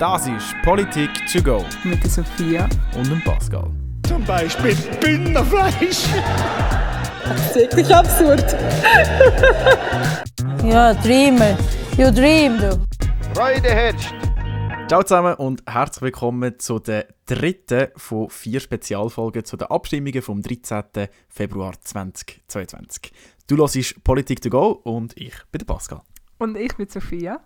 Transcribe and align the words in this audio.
Das 0.00 0.26
ist 0.26 0.54
Politik 0.64 1.10
to 1.30 1.42
go 1.42 1.62
Mit 1.84 2.02
der 2.02 2.10
Sophia. 2.10 2.66
und 2.96 3.10
dem 3.10 3.20
Pascal. 3.22 3.70
Zum 4.08 4.24
Beispiel 4.24 4.74
Bündnerfleisch. 4.98 6.06
Das 7.24 7.48
ist 7.48 7.56
wirklich 7.56 7.94
absurd. 7.94 8.56
Ja, 10.64 10.94
Dreamer. 10.94 11.58
You 11.98 12.10
dream, 12.10 12.58
du. 12.58 12.82
Freude 13.34 13.68
herrscht. 13.68 14.14
Ciao 14.88 15.02
zusammen 15.02 15.34
und 15.34 15.62
herzlich 15.66 16.02
willkommen 16.02 16.58
zu 16.58 16.78
der 16.78 17.06
dritten 17.26 17.88
von 17.96 18.30
vier 18.30 18.60
Spezialfolgen 18.60 19.44
zu 19.44 19.58
den 19.58 19.68
Abstimmungen 19.68 20.22
vom 20.22 20.40
13. 20.40 21.08
Februar 21.28 21.74
2022. 21.78 23.12
Du 23.46 23.58
hörst 23.58 24.02
Politik 24.02 24.40
to 24.40 24.48
go 24.48 24.70
und 24.84 25.14
ich 25.18 25.34
bin 25.52 25.58
der 25.58 25.66
Pascal. 25.66 26.00
Und 26.38 26.56
ich 26.56 26.74
bin 26.74 26.88
Sophia. 26.88 27.40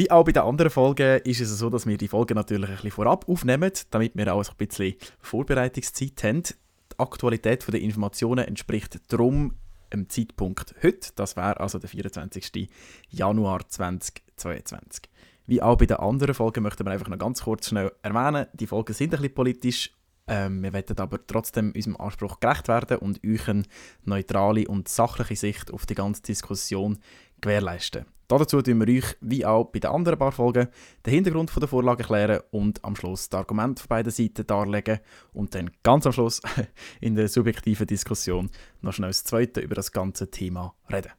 Wie 0.00 0.10
auch 0.10 0.24
bei 0.24 0.32
den 0.32 0.44
anderen 0.44 0.70
Folgen 0.70 1.20
ist 1.24 1.40
es 1.40 1.58
so, 1.58 1.68
dass 1.68 1.86
wir 1.86 1.98
die 1.98 2.08
Folgen 2.08 2.32
natürlich 2.32 2.70
ein 2.70 2.76
bisschen 2.76 2.90
vorab 2.90 3.28
aufnehmen, 3.28 3.70
damit 3.90 4.16
wir 4.16 4.32
auch 4.32 4.48
ein 4.48 4.56
bisschen 4.56 4.94
Vorbereitungszeit 5.20 6.24
haben. 6.24 6.42
Die 6.42 6.98
Aktualität 6.98 7.70
der 7.70 7.82
Informationen 7.82 8.46
entspricht 8.46 8.98
darum 9.08 9.56
dem 9.92 10.08
Zeitpunkt 10.08 10.74
heute. 10.82 11.10
Das 11.16 11.36
wäre 11.36 11.60
also 11.60 11.78
der 11.78 11.90
24. 11.90 12.70
Januar 13.10 13.68
2022. 13.68 15.02
Wie 15.46 15.60
auch 15.60 15.76
bei 15.76 15.84
den 15.84 15.98
anderen 15.98 16.32
Folgen 16.32 16.62
möchten 16.62 16.86
wir 16.86 16.92
einfach 16.92 17.08
noch 17.08 17.18
ganz 17.18 17.42
kurz 17.42 17.68
schnell 17.68 17.92
erwähnen, 18.00 18.46
die 18.54 18.66
Folgen 18.66 18.94
sind 18.94 19.12
ein 19.12 19.20
bisschen 19.20 19.34
politisch. 19.34 19.92
Ähm, 20.26 20.62
wir 20.62 20.72
wollen 20.72 20.98
aber 20.98 21.26
trotzdem 21.26 21.72
unserem 21.76 21.98
Anspruch 21.98 22.40
gerecht 22.40 22.68
werden 22.68 22.96
und 23.00 23.20
euch 23.22 23.46
eine 23.48 23.64
neutrale 24.06 24.66
und 24.66 24.88
sachliche 24.88 25.36
Sicht 25.36 25.70
auf 25.70 25.84
die 25.84 25.94
ganze 25.94 26.22
Diskussion 26.22 27.00
gewährleisten. 27.42 28.06
Dazu 28.30 28.62
tun 28.62 28.78
wir 28.78 28.96
euch, 28.96 29.16
wie 29.20 29.44
auch 29.44 29.64
bei 29.64 29.80
den 29.80 29.90
anderen 29.90 30.16
paar 30.16 30.30
Folgen, 30.30 30.68
den 31.04 31.12
Hintergrund 31.12 31.50
der 31.60 31.66
Vorlage 31.66 32.04
erklären 32.04 32.40
und 32.52 32.84
am 32.84 32.94
Schluss 32.94 33.28
die 33.28 33.36
Argumente 33.36 33.82
von 33.82 33.88
beiden 33.88 34.12
Seiten 34.12 34.46
darlegen 34.46 35.00
und 35.32 35.52
dann 35.56 35.72
ganz 35.82 36.06
am 36.06 36.12
Schluss 36.12 36.40
in 37.00 37.16
der 37.16 37.26
subjektiven 37.26 37.88
Diskussion 37.88 38.48
noch 38.82 38.92
schnell 38.92 39.10
das 39.10 39.24
Zweite 39.24 39.58
über 39.58 39.74
das 39.74 39.90
ganze 39.90 40.30
Thema 40.30 40.76
reden. 40.92 41.10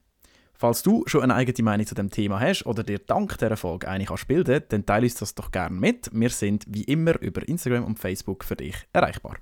Falls 0.54 0.82
du 0.82 1.02
schon 1.04 1.20
eine 1.20 1.34
eigene 1.34 1.62
Meinung 1.62 1.86
zu 1.86 1.94
dem 1.94 2.08
Thema 2.08 2.40
hast 2.40 2.64
oder 2.64 2.82
dir 2.82 2.98
dank 2.98 3.36
dieser 3.36 3.58
Folge 3.58 3.88
eine 3.88 4.06
kannst 4.06 4.26
bilden, 4.26 4.62
dann 4.70 4.86
teile 4.86 5.04
uns 5.04 5.16
das 5.16 5.34
doch 5.34 5.50
gerne 5.50 5.78
mit. 5.78 6.08
Wir 6.14 6.30
sind 6.30 6.64
wie 6.66 6.84
immer 6.84 7.20
über 7.20 7.46
Instagram 7.46 7.84
und 7.84 7.98
Facebook 7.98 8.42
für 8.42 8.56
dich 8.56 8.76
erreichbar. 8.94 9.36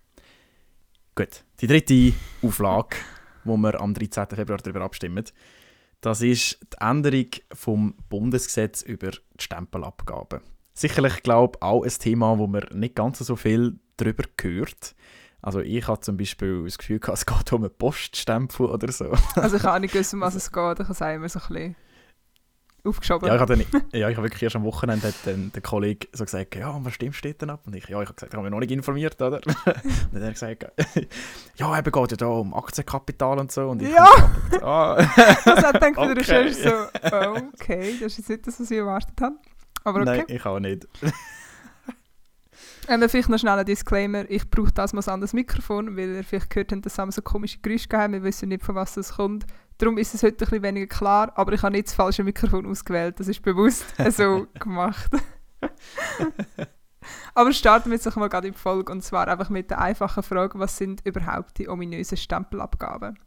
Gut, 1.14 1.44
die 1.60 1.68
dritte 1.68 2.14
Auflage, 2.42 2.96
wo 3.44 3.56
wir 3.56 3.80
am 3.80 3.94
13. 3.94 4.26
Februar 4.34 4.58
darüber 4.58 4.80
abstimmen, 4.80 5.24
das 6.00 6.22
ist 6.22 6.58
die 6.72 6.80
Änderung 6.80 7.26
vom 7.52 7.94
Bundesgesetz 8.08 8.82
über 8.82 9.10
die 9.10 9.18
Stempelabgabe. 9.38 10.40
Sicherlich, 10.72 11.22
glaube 11.22 11.58
ich, 11.58 11.62
auch 11.62 11.82
ein 11.82 11.90
Thema, 11.90 12.38
wo 12.38 12.46
man 12.46 12.64
nicht 12.72 12.94
ganz 12.94 13.18
so 13.18 13.36
viel 13.36 13.78
darüber 13.96 14.24
hört. 14.40 14.94
Also 15.42 15.60
ich 15.60 15.86
habe 15.88 16.00
zum 16.00 16.16
Beispiel 16.16 16.64
das 16.64 16.78
Gefühl, 16.78 17.00
es 17.12 17.26
geht 17.26 17.52
um 17.52 17.64
einen 17.64 17.74
Poststempel 17.74 18.66
oder 18.66 18.90
so. 18.92 19.12
Also 19.34 19.56
ich 19.56 19.62
habe 19.62 19.76
auch 19.76 19.80
nicht 19.80 19.92
gewusst, 19.92 20.14
um 20.14 20.20
was 20.20 20.34
es 20.36 20.52
geht. 20.52 20.80
Ich 20.80 20.88
habe 20.88 20.92
es 20.92 21.00
immer 21.00 21.28
so 21.28 21.40
ein 21.40 21.48
bisschen 21.48 21.76
aufgeschoben. 22.84 23.28
Ja, 23.28 23.34
ich 23.34 23.40
habe, 23.40 23.56
dann, 23.56 23.82
ja, 23.92 24.08
ich 24.08 24.16
habe 24.16 24.26
wirklich 24.26 24.42
erst 24.42 24.56
am 24.56 24.64
Wochenende 24.64 25.08
hat 25.08 25.14
dann 25.24 25.52
der 25.52 25.62
Kollege 25.62 26.08
so 26.12 26.24
gesagt, 26.24 26.54
ja, 26.54 26.78
was 26.82 26.94
stimmt 26.94 27.14
steht 27.14 27.42
denn 27.42 27.50
ab? 27.50 27.62
Und 27.66 27.74
ich, 27.74 27.88
ja, 27.88 28.00
ich 28.00 28.08
habe 28.08 28.14
gesagt, 28.14 28.32
ich 28.32 28.36
habe 28.36 28.42
mich 28.42 28.50
noch 28.50 28.60
nicht 28.60 28.70
informiert, 28.70 29.20
oder? 29.20 29.40
Und 29.46 29.56
dann 30.12 30.22
hat 30.22 30.22
er 30.22 30.32
gesagt, 30.32 30.66
ja, 31.56 31.78
eben 31.78 31.92
geht 31.92 32.10
ja 32.10 32.16
da 32.16 32.26
um 32.26 32.54
Aktienkapital 32.54 33.38
und 33.38 33.52
so. 33.52 33.68
Und 33.68 33.82
ich 33.82 33.90
Ja! 33.90 34.06
ah, 34.62 34.94
Also 34.94 35.68
ich 35.72 35.78
denke, 35.80 36.00
Okay. 36.00 36.14
der 36.14 36.16
Recherche 36.16 36.54
so, 36.54 37.36
okay, 37.54 37.96
das 38.00 38.12
ist 38.12 38.18
jetzt 38.18 38.28
nicht 38.30 38.46
das, 38.46 38.60
was 38.60 38.70
ich 38.70 38.78
erwartet 38.78 39.20
habe. 39.20 39.36
Aber 39.84 40.00
okay. 40.00 40.18
nein, 40.18 40.24
ich 40.28 40.46
auch 40.46 40.58
nicht. 40.60 40.86
Ähm, 42.88 43.08
vielleicht 43.08 43.28
noch 43.28 43.38
schnell 43.38 43.58
ein 43.58 43.64
Disclaimer. 43.66 44.24
Ich 44.28 44.50
brauche 44.50 44.72
das 44.72 44.92
mal 44.92 45.02
ein 45.02 45.08
anderes 45.08 45.32
Mikrofon, 45.32 45.96
weil 45.96 46.16
ihr 46.16 46.24
vielleicht 46.24 46.50
gehört 46.50 46.72
habt, 46.72 46.84
dass 46.86 46.94
Sam 46.96 47.10
so 47.12 47.22
komische 47.22 47.58
Geräusche 47.60 47.88
gegeben 47.88 48.14
Wir 48.14 48.22
wissen 48.24 48.48
nicht, 48.48 48.64
von 48.64 48.74
was 48.74 48.94
das 48.94 49.14
kommt. 49.14 49.46
Darum 49.80 49.96
ist 49.96 50.14
es 50.14 50.22
heute 50.22 50.34
ein 50.34 50.38
bisschen 50.50 50.62
weniger 50.62 50.86
klar, 50.86 51.32
aber 51.36 51.54
ich 51.54 51.62
habe 51.62 51.72
nicht 51.72 51.86
das 51.86 51.94
falsche 51.94 52.22
Mikrofon 52.22 52.66
ausgewählt. 52.66 53.18
Das 53.18 53.28
ist 53.28 53.40
bewusst 53.40 53.86
so 54.10 54.46
gemacht. 54.58 55.10
aber 57.34 57.52
starten 57.54 57.90
wir 57.90 57.96
jetzt 57.96 58.14
mal 58.14 58.28
gerade 58.28 58.48
in 58.48 58.52
die 58.52 58.58
Folge 58.58 58.92
und 58.92 59.02
zwar 59.02 59.26
einfach 59.26 59.48
mit 59.48 59.70
der 59.70 59.80
einfachen 59.80 60.22
Frage, 60.22 60.58
was 60.58 60.76
sind 60.76 61.00
überhaupt 61.06 61.56
die 61.56 61.66
ominösen 61.66 62.18
Stempelabgaben? 62.18 63.18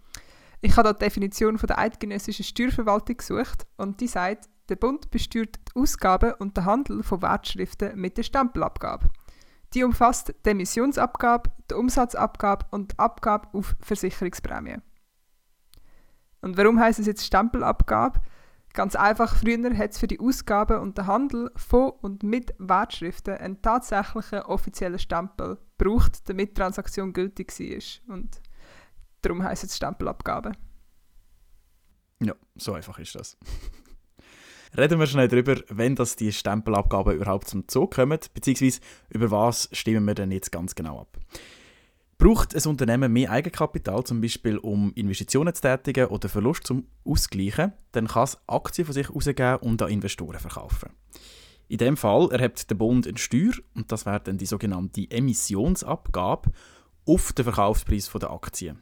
Ich 0.61 0.77
habe 0.77 0.89
da 0.89 0.93
die 0.93 0.99
Definition 0.99 1.57
von 1.57 1.65
der 1.65 1.79
eidgenössischen 1.79 2.45
Steuerverwaltung 2.45 3.17
gesucht 3.17 3.65
und 3.77 3.99
die 3.99 4.07
sagt, 4.07 4.47
der 4.69 4.75
Bund 4.75 5.09
besteuert 5.09 5.55
die 5.55 5.81
Ausgaben 5.81 6.33
und 6.37 6.55
den 6.55 6.65
Handel 6.65 7.01
von 7.01 7.23
Wertschriften 7.23 7.99
mit 7.99 8.15
der 8.19 8.23
Stempelabgabe. 8.23 9.09
Die 9.73 9.83
umfasst 9.83 10.35
die 10.45 10.49
Emissionsabgabe, 10.51 11.49
die 11.71 11.73
Umsatzabgabe 11.73 12.67
und 12.69 12.91
die 12.91 12.99
Abgabe 12.99 13.47
auf 13.53 13.75
Versicherungsprämien. 13.81 14.83
Und 16.43 16.57
warum 16.57 16.77
heißt 16.77 16.99
es 16.99 17.07
jetzt 17.07 17.25
Stempelabgabe? 17.25 18.19
Ganz 18.73 18.95
einfach, 18.95 19.35
früher 19.35 19.77
hat 19.77 19.91
es 19.91 19.97
für 19.97 20.07
die 20.07 20.19
Ausgaben 20.19 20.79
und 20.79 20.97
den 20.97 21.07
Handel 21.07 21.49
von 21.55 21.91
und 22.01 22.23
mit 22.23 22.53
Wertschriften 22.57 23.35
einen 23.35 23.61
tatsächlichen 23.61 24.41
offiziellen 24.41 24.99
Stempel 24.99 25.57
gebraucht, 25.77 26.27
damit 26.27 26.49
die 26.49 26.53
Transaktion 26.55 27.13
gültig 27.13 27.57
war. 27.57 28.15
Und 28.15 28.41
darum 29.21 29.41
heißt 29.41 29.63
es 29.63 29.77
Stempelabgabe. 29.77 30.51
Ja, 32.21 32.33
so 32.55 32.73
einfach 32.73 32.99
ist 32.99 33.15
das. 33.15 33.37
Reden 34.77 34.99
wir 34.99 35.07
schnell 35.07 35.29
darüber, 35.29 35.55
wenn 35.69 35.95
das 35.95 36.17
die 36.17 36.33
Stempelabgaben 36.33 37.15
überhaupt 37.15 37.47
zum 37.47 37.67
Zug 37.69 37.93
kommen, 37.93 38.19
beziehungsweise 38.33 38.81
über 39.09 39.31
was 39.31 39.69
stimmen 39.71 40.03
wir 40.05 40.15
denn 40.15 40.31
jetzt 40.31 40.51
ganz 40.51 40.75
genau 40.75 40.99
ab. 40.99 41.17
Braucht 42.23 42.55
ein 42.55 42.69
Unternehmen 42.69 43.11
mehr 43.11 43.31
Eigenkapital, 43.31 44.05
zum 44.05 44.21
Beispiel 44.21 44.57
um 44.57 44.93
Investitionen 44.93 45.53
zu 45.53 45.61
tätigen 45.61 46.05
oder 46.07 46.29
Verlust 46.29 46.65
zum 46.65 46.87
Ausgleichen, 47.03 47.73
dann 47.91 48.07
kann 48.07 48.23
es 48.23 48.37
Aktien 48.47 48.85
von 48.85 48.93
sich 48.93 49.09
herausgeben 49.09 49.57
und 49.57 49.81
an 49.81 49.89
Investoren 49.89 50.39
verkaufen. 50.39 50.91
In 51.67 51.79
dem 51.79 51.97
Fall 51.97 52.29
erhebt 52.31 52.69
der 52.69 52.75
Bund 52.75 53.05
eine 53.05 53.17
Steuer, 53.17 53.51
und 53.75 53.91
das 53.91 54.05
wäre 54.05 54.21
dann 54.21 54.37
die 54.37 54.45
sogenannte 54.45 55.05
Emissionsabgabe, 55.11 56.49
auf 57.05 57.33
den 57.33 57.43
Verkaufspreis 57.43 58.09
der 58.09 58.31
Aktien. 58.31 58.79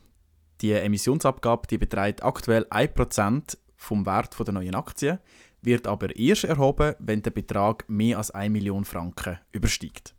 Die 0.61 0.73
Emissionsabgabe 0.73 1.65
die 1.67 1.79
beträgt 1.79 2.21
aktuell 2.21 2.67
1% 2.69 3.57
vom 3.75 4.05
Wert 4.05 4.37
der 4.37 4.53
neuen 4.53 4.75
Aktien, 4.75 5.17
wird 5.63 5.87
aber 5.87 6.15
erst 6.15 6.43
erhoben, 6.43 6.93
wenn 6.99 7.23
der 7.23 7.31
Betrag 7.31 7.89
mehr 7.89 8.19
als 8.19 8.29
1 8.29 8.53
Million 8.53 8.85
Franken 8.85 9.39
übersteigt. 9.51 10.13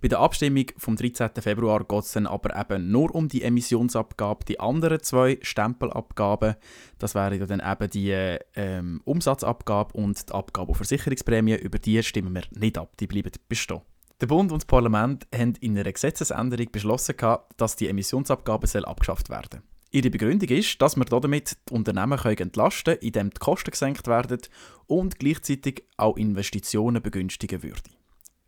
Bei 0.00 0.08
der 0.08 0.20
Abstimmung 0.20 0.66
vom 0.76 0.96
13. 0.96 1.30
Februar 1.40 1.84
geht 1.84 2.04
es 2.04 2.12
dann 2.12 2.26
aber 2.26 2.58
eben 2.58 2.90
nur 2.90 3.14
um 3.14 3.28
die 3.28 3.42
Emissionsabgabe. 3.42 4.44
Die 4.46 4.60
anderen 4.60 5.02
zwei 5.02 5.38
Stempelabgaben, 5.42 6.56
das 6.98 7.14
wären 7.14 7.46
dann 7.46 7.60
eben 7.60 7.90
die 7.90 8.38
ähm, 8.54 9.00
Umsatzabgabe 9.04 9.94
und 9.94 10.28
die 10.28 10.32
Abgabe 10.32 10.70
auf 10.70 10.76
Versicherungsprämie, 10.76 11.56
über 11.56 11.78
die 11.78 12.02
stimmen 12.02 12.34
wir 12.34 12.44
nicht 12.50 12.78
ab, 12.78 12.96
die 12.98 13.06
bleiben 13.06 13.32
bestehen. 13.48 13.82
Der 14.20 14.26
Bund 14.26 14.52
und 14.52 14.62
das 14.62 14.66
Parlament 14.66 15.26
haben 15.34 15.54
in 15.60 15.76
einer 15.78 15.92
Gesetzesänderung 15.92 16.68
beschlossen, 16.70 17.16
dass 17.56 17.76
die 17.76 17.88
Emissionsabgabe 17.88 18.66
soll 18.66 18.84
abgeschafft 18.84 19.28
werden 19.28 19.62
Ihre 19.94 20.10
Begründung 20.10 20.48
ist, 20.48 20.82
dass 20.82 20.96
wir 20.96 21.04
damit 21.04 21.56
die 21.68 21.72
Unternehmen 21.72 22.18
können 22.18 22.36
entlasten 22.36 22.94
können, 22.94 23.06
indem 23.06 23.30
die 23.30 23.38
Kosten 23.38 23.70
gesenkt 23.70 24.08
werden 24.08 24.40
und 24.88 25.20
gleichzeitig 25.20 25.84
auch 25.96 26.16
Investitionen 26.16 27.00
begünstigen 27.00 27.62
würde. 27.62 27.93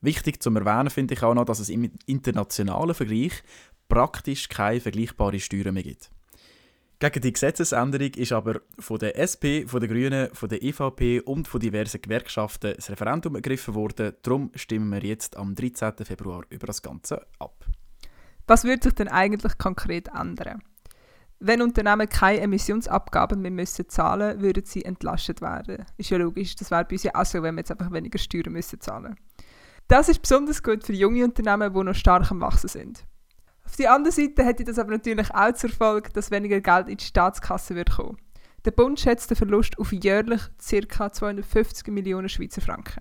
Wichtig 0.07 0.41
zu 0.41 0.55
erwähnen 0.55 0.89
finde 0.89 1.15
ich 1.15 1.23
auch 1.25 1.35
noch, 1.35 1.47
dass 1.47 1.59
es 1.59 1.69
im 1.69 1.91
internationalen 2.07 2.95
Vergleich 2.95 3.43
praktisch 3.89 4.49
keine 4.49 4.81
vergleichbare 4.81 5.41
Steuern 5.41 5.75
mehr 5.75 5.83
gibt. 5.83 6.13
Gegen 7.01 7.23
die 7.23 7.33
Gesetzesänderung 7.33 8.15
ist 8.15 8.31
aber 8.31 8.61
von 8.79 9.01
der 9.01 9.19
SP, 9.19 9.67
von 9.67 9.81
den 9.81 9.91
Grünen, 9.91 10.33
von 10.33 10.49
der 10.49 10.63
EVP 10.63 11.23
und 11.23 11.49
von 11.49 11.59
diversen 11.59 12.01
Gewerkschaften 12.01 12.75
das 12.77 12.89
Referendum 12.89 13.35
ergriffen 13.35 13.75
worden. 13.75 14.15
Darum 14.23 14.53
stimmen 14.55 14.93
wir 14.93 15.03
jetzt 15.03 15.37
am 15.37 15.57
13. 15.57 15.95
Februar 16.05 16.45
über 16.51 16.69
das 16.69 16.83
Ganze 16.83 17.27
ab. 17.41 17.67
Was 18.47 18.63
würde 18.63 18.85
sich 18.85 18.95
denn 18.95 19.09
eigentlich 19.09 19.59
konkret 19.59 20.07
ändern? 20.17 20.63
Wenn 21.41 21.63
Unternehmen 21.63 22.09
keine 22.09 22.43
Emissionsabgaben 22.43 23.43
mehr 23.43 23.51
müssen 23.51 23.89
zahlen 23.89 24.41
würden 24.41 24.65
sie 24.65 24.85
entlastet 24.85 25.41
werden. 25.41 25.85
Ist 25.97 26.11
ja 26.11 26.19
logisch, 26.19 26.55
das 26.55 26.71
wäre 26.71 26.85
bei 26.85 26.93
uns 26.93 27.03
ja 27.03 27.11
auch 27.13 27.27
so, 27.27 27.43
wenn 27.43 27.57
wir 27.57 27.63
jetzt 27.63 27.73
einfach 27.73 27.91
weniger 27.91 28.21
Steuern 28.21 28.53
müssen 28.53 28.81
zahlen 28.81 29.17
Das 29.89 30.09
ist 30.09 30.21
besonders 30.21 30.63
gut 30.63 30.85
für 30.85 30.93
junge 30.93 31.25
Unternehmen, 31.25 31.73
die 31.73 31.83
noch 31.85 31.95
stark 31.95 32.31
am 32.31 32.41
Wachsen 32.41 32.69
sind. 32.69 33.05
Auf 33.65 33.77
der 33.77 33.93
anderen 33.93 34.15
Seite 34.15 34.45
hätte 34.45 34.65
das 34.65 34.79
aber 34.79 34.93
natürlich 34.93 35.33
auch 35.33 35.53
zur 35.53 35.71
Folge, 35.71 36.11
dass 36.13 36.31
weniger 36.31 36.61
Geld 36.61 36.89
in 36.89 36.97
die 36.97 37.05
Staatskasse 37.05 37.75
wird 37.75 37.93
kommen. 37.93 38.17
Der 38.65 38.73
Bund 38.73 38.99
schätzt 38.99 39.31
den 39.31 39.37
Verlust 39.37 39.79
auf 39.79 39.93
jährlich 39.93 40.41
ca. 40.89 41.13
250 41.13 41.87
Millionen 41.89 42.29
Schweizer 42.29 42.61
Franken. 42.61 43.01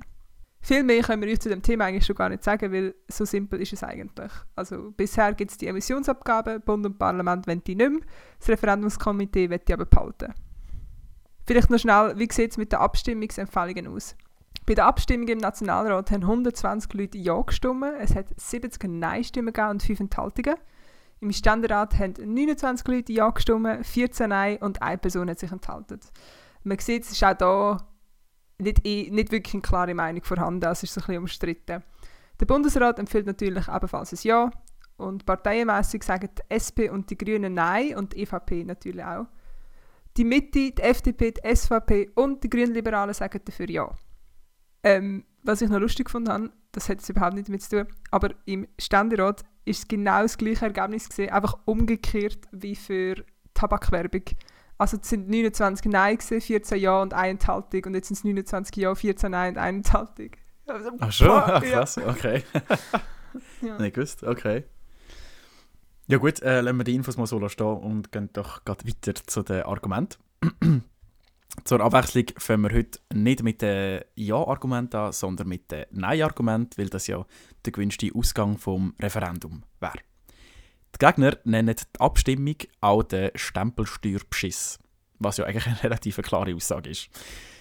Viel 0.62 0.84
mehr 0.84 1.04
können 1.04 1.22
wir 1.22 1.32
euch 1.32 1.40
zu 1.40 1.50
dem 1.50 1.62
Thema 1.62 1.86
eigentlich 1.86 2.06
schon 2.06 2.16
gar 2.16 2.30
nicht 2.30 2.44
sagen, 2.44 2.72
weil 2.72 2.96
so 3.08 3.26
simpel 3.26 3.62
ist 3.62 3.74
es 3.74 3.84
eigentlich. 3.84 4.32
Also 4.56 4.92
bisher 4.92 5.34
gibt 5.34 5.52
es 5.52 5.58
die 5.58 5.68
Emissionsabgaben, 5.68 6.62
Bund 6.62 6.86
und 6.86 6.98
Parlament 6.98 7.48
wollen 7.48 7.64
die 7.64 7.76
nicht 7.76 7.92
mehr, 7.92 8.02
das 8.40 8.50
Referendumskomitee 8.50 9.50
will 9.50 9.60
die 9.60 9.74
aber 9.74 9.86
behalten. 9.86 10.34
Vielleicht 11.48 11.70
noch 11.70 11.78
schnell, 11.78 12.18
wie 12.18 12.28
sieht 12.32 12.52
es 12.52 12.58
mit 12.58 12.72
den 12.72 12.80
Abstimmungsempfehlungen 12.80 13.88
aus? 13.88 14.16
Bei 14.66 14.74
der 14.74 14.88
Abstimmung 14.88 15.28
im 15.28 15.38
Nationalrat 15.38 16.10
haben 16.10 16.24
120 16.24 16.92
Leute 16.94 17.18
Ja 17.20 17.40
gestimmt, 17.42 17.86
es 18.00 18.16
hat 18.16 18.28
70 18.36 18.84
Nein-Stimmen 18.86 19.54
und 19.56 19.84
5 19.84 20.00
Enthaltungen. 20.00 20.56
Im 21.20 21.32
Ständerat 21.32 21.98
haben 22.00 22.14
29 22.14 22.88
Leute 22.88 23.14
Ja 23.14 23.30
gestimmt, 23.30 23.86
14 23.86 24.30
Nein 24.30 24.58
und 24.58 24.82
eine 24.82 24.98
Person 24.98 25.30
hat 25.30 25.38
sich 25.38 25.52
enthalten. 25.52 26.00
Man 26.64 26.80
sieht, 26.80 27.04
es 27.04 27.12
ist 27.12 27.24
auch 27.24 27.36
da 27.36 27.78
nicht, 28.58 28.84
nicht 28.84 29.32
wirklich 29.32 29.54
eine 29.54 29.62
klare 29.62 29.94
Meinung 29.94 30.24
vorhanden, 30.24 30.66
es 30.66 30.82
ist 30.82 30.98
ein 30.98 31.02
bisschen 31.02 31.18
umstritten. 31.20 31.84
Der 32.40 32.46
Bundesrat 32.46 32.98
empfiehlt 32.98 33.28
natürlich 33.28 33.68
ebenfalls 33.68 34.14
ein 34.14 34.20
Ja 34.24 34.50
und 34.98 35.28
parteienmässig 35.28 36.04
sagen 36.04 36.30
die 36.38 36.42
SP 36.50 36.90
und 36.90 37.10
die 37.12 37.18
Grünen 37.18 37.54
Nein 37.54 37.96
und 37.96 38.14
die 38.14 38.24
EVP 38.24 38.64
natürlich 38.64 39.06
auch. 39.06 39.28
Die 40.18 40.24
Mitte, 40.24 40.72
die 40.72 40.82
FDP, 40.82 41.34
die 41.34 41.56
SVP 41.56 42.10
und 42.16 42.44
die 42.44 42.50
Grünliberalen 42.50 43.14
sagen 43.14 43.42
dafür 43.46 43.70
Ja. 43.70 43.96
Ähm, 44.86 45.26
was 45.42 45.62
ich 45.62 45.70
noch 45.70 45.80
lustig 45.80 46.06
gefunden 46.06 46.32
habe, 46.32 46.52
das 46.72 46.90
hat 46.90 46.98
jetzt 46.98 47.10
überhaupt 47.10 47.34
nicht 47.34 47.48
damit 47.48 47.64
zu 47.64 47.84
tun, 47.84 47.88
aber 48.12 48.30
im 48.46 48.68
Ständerat 48.80 49.42
ist 49.66 49.80
es 49.80 49.88
genau 49.88 50.22
das 50.22 50.38
gleiche 50.38 50.66
Ergebnis 50.66 51.10
gesehen, 51.10 51.32
einfach 51.32 51.58
umgekehrt 51.66 52.48
wie 52.52 52.76
für 52.76 53.16
Tabakwerbung. 53.56 54.22
Also 54.78 54.98
es 55.02 55.10
sind 55.10 55.28
29 55.28 55.92
Nein 55.92 56.18
gewesen, 56.18 56.40
14 56.40 56.80
Ja 56.80 57.02
und 57.02 57.16
eine 57.16 57.30
Enthaltung 57.30 57.84
und 57.86 57.96
jetzt 57.96 58.10
sind 58.10 58.18
es 58.18 58.24
29 58.24 58.76
Ja, 58.76 58.94
14 58.94 59.32
Nein 59.32 59.54
und 59.56 59.60
eine 59.60 59.78
Enthaltung. 59.78 60.32
Also, 60.68 60.92
Ach 61.00 61.12
schon? 61.12 61.30
Ach, 61.30 61.64
ja. 61.64 61.72
krass, 61.72 61.98
okay. 61.98 62.44
Ja. 63.62 63.78
Nicht 63.80 63.96
gewusst, 63.96 64.24
okay. 64.24 64.64
Ja 66.08 66.20
gut, 66.20 66.42
äh, 66.42 66.62
lassen 66.62 66.78
wir 66.78 66.86
die 66.86 66.96
Infos 66.96 67.18
mal 67.18 67.26
so 67.26 67.50
stehen 67.50 67.66
und 67.66 68.12
gehen 68.14 68.30
doch 68.32 68.64
gerade 68.64 68.88
weiter 68.88 69.14
zu 69.16 69.44
den 69.44 69.64
Argumenten. 69.64 70.18
Zur 71.64 71.82
Abwechslung 71.82 72.26
fangen 72.38 72.64
wir 72.64 72.78
heute 72.78 73.00
nicht 73.14 73.42
mit 73.42 73.62
den 73.62 74.02
Ja-Argumenten 74.16 74.98
an, 74.98 75.14
sondern 75.14 75.48
mit 75.48 75.72
den 75.72 75.86
Nein-Argumenten, 75.92 76.78
weil 76.78 76.90
das 76.90 77.08
ja 77.08 77.26
der 77.66 77.72
gewünschte 77.72 78.12
Ausgang 78.14 78.58
vom 78.58 78.94
Referendum 79.02 79.64
wäre. 79.80 80.00
Die 80.96 81.06
Gegner 81.06 81.38
nennen 81.44 81.76
die 81.76 82.00
Abstimmung 82.00 82.56
auch 82.82 83.04
den 83.04 83.32
Stempelsteuerbeschiss, 83.34 84.80
was 85.20 85.38
ja 85.38 85.46
eigentlich 85.46 85.68
eine 85.68 85.84
relativ 85.84 86.18
klare 86.18 86.54
Aussage 86.54 86.92
ist. 86.92 87.10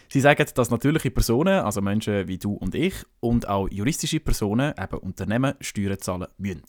Sie 0.08 0.20
sagen, 0.20 0.46
dass 0.54 0.70
natürliche 0.70 1.10
Personen, 1.10 1.64
also 1.64 1.80
Menschen 1.80 2.28
wie 2.28 2.38
du 2.38 2.52
und 2.52 2.74
ich, 2.74 2.94
und 3.20 3.48
auch 3.48 3.68
juristische 3.70 4.20
Personen, 4.20 4.74
eben 4.78 4.98
Unternehmen, 4.98 5.54
Steuern 5.60 5.98
zahlen 5.98 6.28
müssen. 6.36 6.62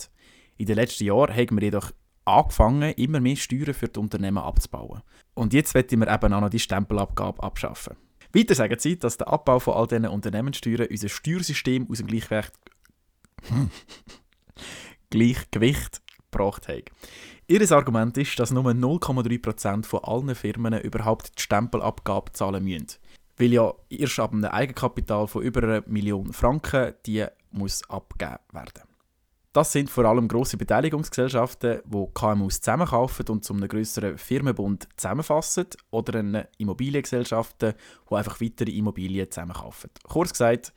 In 0.57 0.65
den 0.65 0.75
letzten 0.75 1.03
Jahren 1.03 1.35
haben 1.35 1.57
wir 1.57 1.63
jedoch 1.63 1.91
angefangen, 2.25 2.93
immer 2.93 3.19
mehr 3.19 3.35
Steuern 3.35 3.73
für 3.73 3.87
die 3.87 3.99
Unternehmen 3.99 4.39
abzubauen. 4.39 5.01
Und 5.33 5.53
jetzt 5.53 5.73
wollen 5.75 5.89
wir 5.89 6.13
eben 6.13 6.33
auch 6.33 6.41
noch 6.41 6.49
die 6.49 6.59
Stempelabgabe 6.59 7.41
abschaffen. 7.41 7.95
Weiter 8.33 8.55
sagen 8.55 8.79
sie, 8.79 8.99
dass 8.99 9.17
der 9.17 9.29
Abbau 9.29 9.59
von 9.59 9.75
all 9.75 9.87
diesen 9.87 10.07
Unternehmenssteuern 10.07 10.87
unser 10.89 11.09
Steuersystem 11.09 11.87
aus 11.89 11.99
dem 11.99 12.07
Gleichgewicht, 12.07 12.51
Gleichgewicht 15.09 16.01
gebracht 16.31 16.67
hat. 16.67 16.91
Ihr 17.47 17.71
Argument 17.71 18.17
ist, 18.17 18.39
dass 18.39 18.51
nur 18.51 18.65
0,3% 18.65 19.85
von 19.85 20.03
allen 20.03 20.35
Firmen 20.35 20.81
überhaupt 20.81 21.37
die 21.37 21.43
Stempelabgabe 21.43 22.33
zahlen 22.33 22.63
müssen. 22.63 22.87
Weil 23.37 23.53
ja 23.53 23.73
erst 23.89 24.19
ab 24.19 24.33
einem 24.33 24.45
Eigenkapital 24.45 25.27
von 25.27 25.43
über 25.43 25.63
einer 25.63 25.83
Million 25.87 26.33
Franken 26.33 26.93
die 27.05 27.25
muss 27.51 27.87
abgegeben 27.89 28.39
werden. 28.51 28.94
Das 29.55 29.71
sind 29.71 29.89
vor 29.89 30.03
allem 30.03 30.27
grosse 30.27 30.57
Beteiligungsgesellschaften, 30.57 31.79
die 31.85 32.05
KMUs 32.13 32.59
zusammenkaufen 32.59 33.25
und 33.29 33.45
zu 33.45 33.53
einem 33.53 33.69
grösseren 33.69 34.17
Firmenbund 34.17 34.89
zusammenfassen 34.97 35.67
oder 35.91 36.19
eine 36.19 36.49
Immobiliengesellschaften, 36.57 37.73
die 38.09 38.15
einfach 38.15 38.41
weitere 38.41 38.71
Immobilien 38.71 39.31
zusammenkaufen. 39.31 39.91
Kurz 40.09 40.33
gesagt, 40.33 40.73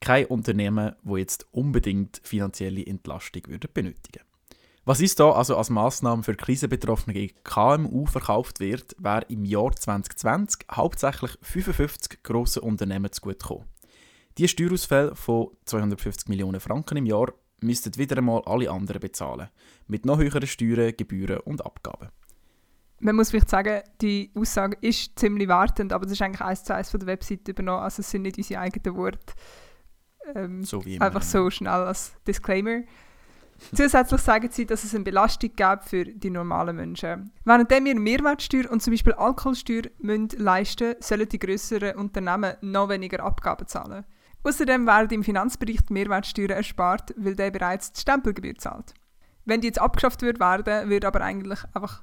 kein 0.00 0.24
Unternehmen, 0.24 0.94
wo 1.02 1.18
jetzt 1.18 1.46
unbedingt 1.52 2.22
finanzielle 2.24 2.86
Entlastung 2.86 3.42
würde 3.46 3.68
benötigen. 3.68 4.24
Was 4.86 5.02
ist 5.02 5.20
da 5.20 5.30
also 5.32 5.58
als 5.58 5.68
Maßnahme 5.68 6.22
für 6.22 6.34
krisenbetroffene 6.34 7.28
KMU 7.44 8.06
verkauft 8.06 8.58
wird, 8.58 8.96
wäre 8.98 9.26
im 9.28 9.44
Jahr 9.44 9.76
2020 9.76 10.64
hauptsächlich 10.72 11.32
55 11.42 12.22
grossen 12.22 12.62
Unternehmen 12.62 13.12
zugutekommen. 13.12 13.66
Die 14.38 14.48
Steuerausfälle 14.48 15.14
von 15.14 15.50
250 15.66 16.28
Millionen 16.28 16.60
Franken 16.60 16.96
im 16.96 17.04
Jahr 17.04 17.34
müssten 17.64 17.96
wieder 17.96 18.16
einmal 18.18 18.42
alle 18.46 18.70
anderen 18.70 19.00
bezahlen, 19.00 19.48
mit 19.86 20.06
noch 20.06 20.18
höheren 20.18 20.46
Steuern, 20.46 20.92
Gebühren 20.96 21.38
und 21.40 21.64
Abgaben. 21.64 22.08
Man 23.00 23.16
muss 23.16 23.30
vielleicht 23.30 23.50
sagen, 23.50 23.82
die 24.00 24.30
Aussage 24.34 24.78
ist 24.80 25.18
ziemlich 25.18 25.48
wertend, 25.48 25.92
aber 25.92 26.04
das 26.04 26.12
ist 26.12 26.22
eigentlich 26.22 26.40
eins 26.40 26.64
zu 26.64 26.74
eins 26.74 26.90
von 26.90 27.00
der 27.00 27.08
Webseite 27.08 27.50
übernommen, 27.50 27.82
also 27.82 28.00
es 28.00 28.10
sind 28.10 28.22
nicht 28.22 28.38
unsere 28.38 28.60
eigenen 28.60 28.96
Worte. 28.96 29.34
Ähm, 30.34 30.62
So 30.62 30.84
wie 30.84 30.94
immer. 30.96 31.06
einfach 31.06 31.22
so 31.22 31.50
schnell 31.50 31.72
als 31.72 32.14
Disclaimer. 32.26 32.82
Zusätzlich 33.74 34.20
sagen 34.20 34.48
sie, 34.50 34.66
dass 34.66 34.84
es 34.84 34.94
eine 34.94 35.04
Belastung 35.04 35.50
gäbe 35.54 35.80
für 35.84 36.04
die 36.04 36.30
normalen 36.30 36.76
Menschen. 36.76 37.30
Währenddem 37.44 37.84
wir 37.84 37.94
Mehrwertsteuer 37.98 38.70
und 38.70 38.82
zum 38.82 38.92
Beispiel 38.92 39.12
Alkoholsteuer 39.12 39.82
müssen 39.98 40.28
leisten 40.38 40.96
sollen 41.00 41.28
die 41.28 41.38
grösseren 41.38 41.96
Unternehmen 41.96 42.56
noch 42.62 42.88
weniger 42.88 43.22
Abgaben 43.22 43.66
zahlen. 43.66 44.04
Außerdem 44.44 44.86
werden 44.86 45.10
im 45.10 45.24
Finanzbereich 45.24 45.78
die 45.88 45.92
Mehrwertsteuern 45.94 46.50
erspart, 46.50 47.14
weil 47.16 47.34
der 47.34 47.50
bereits 47.50 47.92
die 47.92 48.00
Stempelgebühr 48.02 48.54
zahlt. 48.56 48.92
Wenn 49.46 49.62
die 49.62 49.68
jetzt 49.68 49.80
abgeschafft 49.80 50.22
wird 50.22 50.38
werden, 50.38 50.90
würde 50.90 51.06
aber 51.06 51.22
eigentlich 51.22 51.60
einfach 51.72 52.02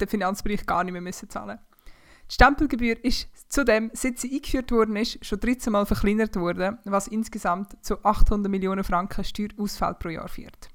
der 0.00 0.08
Finanzbereich 0.08 0.66
gar 0.66 0.84
nicht 0.84 0.92
mehr 0.92 1.00
müssen 1.02 1.30
zahlen. 1.30 1.58
Die 2.28 2.34
Stempelgebühr 2.34 3.02
ist 3.04 3.28
zudem, 3.48 3.90
seit 3.94 4.18
sie 4.18 4.34
eingeführt 4.34 4.70
worden 4.70 4.96
ist, 4.96 5.24
schon 5.24 5.40
13 5.40 5.72
Mal 5.72 5.86
verkleinert 5.86 6.36
worden, 6.36 6.78
was 6.84 7.08
insgesamt 7.08 7.82
zu 7.84 8.04
800 8.04 8.50
Millionen 8.50 8.84
Franken 8.84 9.24
Steuerausfall 9.24 9.94
pro 9.94 10.10
Jahr 10.10 10.28
führt. 10.28 10.68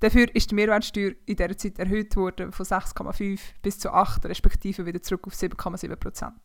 Dafür 0.00 0.34
ist 0.34 0.50
die 0.50 0.54
Mehrwertsteuer 0.54 1.12
in 1.26 1.36
dieser 1.36 1.58
Zeit 1.58 1.78
erhöht 1.78 2.14
worden 2.16 2.52
von 2.52 2.64
6,5 2.64 3.40
bis 3.60 3.80
zu 3.80 3.92
8, 3.92 4.24
respektive 4.26 4.86
wieder 4.86 5.02
zurück 5.02 5.26
auf 5.26 5.34
7,7 5.34 5.96
Prozent. 5.96 6.40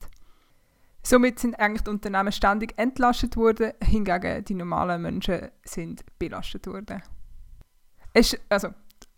Somit 1.06 1.40
sind 1.40 1.60
eigentlich 1.60 1.84
die 1.84 1.90
Unternehmen 1.90 2.32
ständig 2.32 2.74
entlastet 2.78 3.36
worden, 3.36 3.74
hingegen 3.84 4.46
die 4.46 4.54
normalen 4.54 5.02
Menschen 5.02 5.50
sind 5.66 6.04
belastet 6.18 6.66
worden. 6.66 7.04
Es, 8.14 8.38
also, 8.48 8.70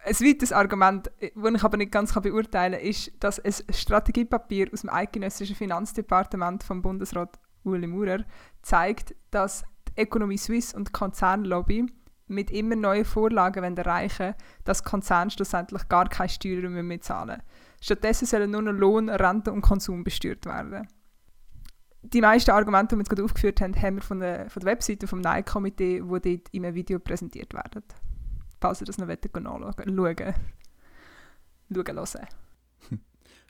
ein 0.03 0.13
weiteres 0.13 0.51
Argument, 0.51 1.11
das 1.19 1.53
ich 1.53 1.63
aber 1.63 1.77
nicht 1.77 1.91
ganz 1.91 2.13
beurteilen 2.13 2.79
kann, 2.79 2.87
ist, 2.87 3.11
dass 3.19 3.39
ein 3.39 3.53
Strategiepapier 3.71 4.69
aus 4.71 4.81
dem 4.81 4.89
eidgenössischen 4.89 5.55
Finanzdepartement 5.55 6.63
vom 6.63 6.81
Bundesrat 6.81 7.37
Uli 7.63 7.87
Maurer 7.87 8.23
zeigt, 8.61 9.15
dass 9.31 9.63
die 9.89 10.01
Economy 10.01 10.37
Suisse 10.37 10.75
und 10.75 10.89
die 10.89 10.91
Konzernlobby 10.91 11.87
mit 12.27 12.51
immer 12.51 12.75
neuen 12.75 13.05
Vorlagen 13.05 13.63
wollen 13.63 13.77
erreichen 13.77 14.33
dass 14.63 14.83
Konzerne 14.83 15.29
schlussendlich 15.29 15.87
gar 15.89 16.09
keine 16.09 16.29
Steuern 16.29 16.73
mehr, 16.73 16.83
mehr 16.83 17.01
zahlen 17.01 17.41
Stattdessen 17.81 18.25
sollen 18.25 18.51
nur 18.51 18.63
noch 18.63 18.71
Lohn, 18.71 19.09
Rente 19.09 19.51
und 19.51 19.61
Konsum 19.61 20.03
besteuert 20.03 20.45
werden. 20.45 20.87
Die 22.13 22.21
meisten 22.21 22.51
Argumente, 22.51 22.95
die 22.95 22.99
wir 22.99 23.01
jetzt 23.01 23.09
gerade 23.09 23.23
aufgeführt 23.23 23.61
haben, 23.61 23.81
haben 23.81 23.95
wir 23.95 24.01
von 24.01 24.19
der, 24.19 24.49
von 24.49 24.59
der 24.61 24.71
Webseite 24.71 25.07
vom 25.07 25.21
Nein-Komitee, 25.21 26.01
die 26.01 26.07
dort 26.07 26.49
in 26.51 26.65
einem 26.65 26.75
Video 26.75 26.99
präsentiert 26.99 27.53
werden. 27.53 27.83
Falls 28.61 28.81
ihr 28.81 28.85
das 28.85 28.97
noch 28.97 29.07
wollt, 29.07 29.23
nachschauen 29.23 29.75
schauen. 29.75 30.35
Schauen, 31.73 31.97
hören. 31.97 32.27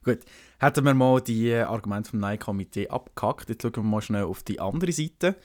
Gut, 0.03 0.19
hätten 0.59 0.85
wir 0.85 0.93
mal 0.93 1.21
die 1.21 1.53
Argumente 1.53 2.11
vom 2.11 2.19
Nein-Komitee 2.19 2.89
abgehackt, 2.89 3.49
jetzt 3.49 3.63
schauen 3.63 3.75
wir 3.75 3.83
mal 3.83 4.01
schnell 4.01 4.23
auf 4.23 4.43
die 4.43 4.59
andere 4.59 4.91
Seite. 4.91 5.35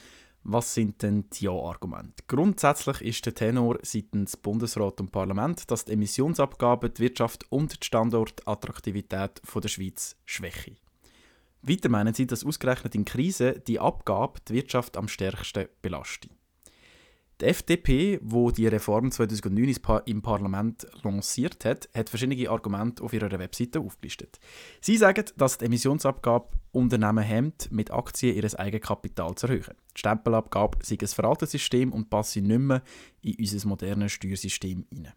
Was 0.43 0.73
sind 0.73 1.03
denn 1.03 1.29
die 1.31 1.45
Ja-Argumente? 1.45 2.25
Grundsätzlich 2.27 3.03
ist 3.03 3.27
der 3.27 3.35
Tenor 3.35 3.79
seitens 3.83 4.39
Bundesrat 4.39 5.01
und 5.01 5.13
Parlament, 5.13 5.71
dass 5.71 5.85
die 5.85 5.93
Emissionsabgaben 5.93 6.95
die 6.95 7.03
Wirtschaft 7.03 7.45
und 7.51 7.83
die 7.83 7.87
Standortattraktivität 7.87 9.43
der 9.55 9.69
Schweiz 9.69 10.17
schwächen. 10.25 10.79
Weiter 11.63 11.89
meinen 11.89 12.15
sie, 12.15 12.27
dass 12.27 12.45
ausgerechnet 12.45 12.95
in 12.95 13.05
Krisen 13.05 13.63
die 13.67 13.79
Abgabe 13.81 14.41
die 14.49 14.55
Wirtschaft 14.55 14.97
am 14.97 15.09
stärksten 15.09 15.67
belastet. 15.83 16.31
Die 17.41 17.47
FDP, 17.47 18.19
wo 18.23 18.51
die 18.51 18.67
Reform 18.67 19.11
2009 19.11 19.65
ins 19.69 19.79
Pa- 19.79 20.03
im 20.05 20.21
Parlament 20.21 20.87
lanciert 21.03 21.65
hat, 21.65 21.89
hat 21.95 22.11
verschiedene 22.11 22.51
Argumente 22.51 23.03
auf 23.03 23.15
ihrer 23.15 23.31
Webseite 23.39 23.81
aufgelistet. 23.81 24.39
Sie 24.83 24.99
sagen, 24.99 25.25
dass 25.39 25.57
die 25.57 25.65
Emissionsabgabe 25.65 26.49
Unternehmen 26.73 27.25
hemmt, 27.25 27.73
mit 27.73 27.91
Aktien 27.91 28.37
ihr 28.37 28.61
Eigenkapital 28.61 29.35
zu 29.37 29.47
erhöhen. 29.47 29.75
Die 29.97 30.01
Stempelabgabe 30.01 30.79
sei 30.83 30.99
ein 31.01 31.09
veraltetes 31.09 31.53
System 31.53 31.93
und 31.93 32.11
passe 32.11 32.43
nicht 32.43 32.59
mehr 32.59 32.83
in 33.23 33.37
unser 33.39 33.69
modernes 33.69 34.13
Steuersystem 34.13 34.87
hinein. 34.93 35.15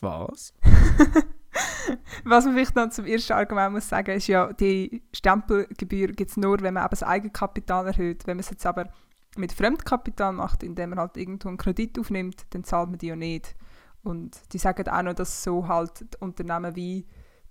Was? 0.00 0.54
Was 2.24 2.44
man 2.44 2.54
vielleicht 2.54 2.76
noch 2.76 2.90
zum 2.90 3.06
ersten 3.06 3.32
Argument 3.32 3.72
muss 3.72 3.88
sagen, 3.88 4.16
ist 4.16 4.26
ja, 4.26 4.52
die 4.52 5.02
Stempelgebühr 5.12 6.08
gibt 6.08 6.30
es 6.30 6.36
nur, 6.36 6.60
wenn 6.60 6.74
man 6.74 6.84
eben 6.84 6.90
das 6.90 7.02
Eigenkapital 7.02 7.86
erhöht. 7.86 8.26
Wenn 8.26 8.36
man 8.36 8.40
es 8.40 8.50
jetzt 8.50 8.66
aber 8.66 8.88
mit 9.36 9.52
Fremdkapital 9.52 10.32
macht, 10.32 10.62
indem 10.62 10.90
man 10.90 10.98
halt 10.98 11.16
irgendwo 11.16 11.48
einen 11.48 11.56
Kredit 11.56 11.98
aufnimmt, 11.98 12.46
dann 12.50 12.64
zahlt 12.64 12.90
man 12.90 12.98
die 12.98 13.08
ja 13.08 13.16
nicht. 13.16 13.54
Und 14.02 14.52
die 14.52 14.58
sagen 14.58 14.88
auch 14.88 15.02
noch, 15.02 15.14
dass 15.14 15.42
so 15.42 15.68
halt 15.68 16.00
die 16.00 16.18
Unternehmen 16.20 16.74
wie 16.74 17.06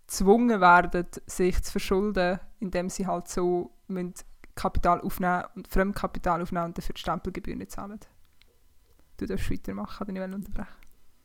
gezwungen 0.06 0.60
werden, 0.60 1.08
sich 1.26 1.64
zu 1.64 1.72
verschulden, 1.72 2.40
indem 2.60 2.90
sie 2.90 3.08
halt 3.08 3.30
so 3.30 3.72
müssen 3.88 4.14
Kapital 4.56 5.00
aufnehmen 5.02 5.46
und 5.56 5.68
Fremdkapital 5.68 6.42
aufnehmen 6.42 6.66
und 6.66 6.78
dafür 6.78 6.94
die 6.94 7.00
Stempelgebühr 7.00 7.56
nicht 7.56 7.72
zahlen. 7.72 8.00
Du 9.18 9.26
darfst 9.26 9.50
weitermachen, 9.50 10.06
kann 10.06 10.16
ich 10.16 10.22
nicht 10.22 10.36
unterbrechen. 10.36 10.76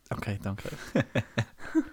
Okay, 0.09 0.39
danke. 0.41 0.69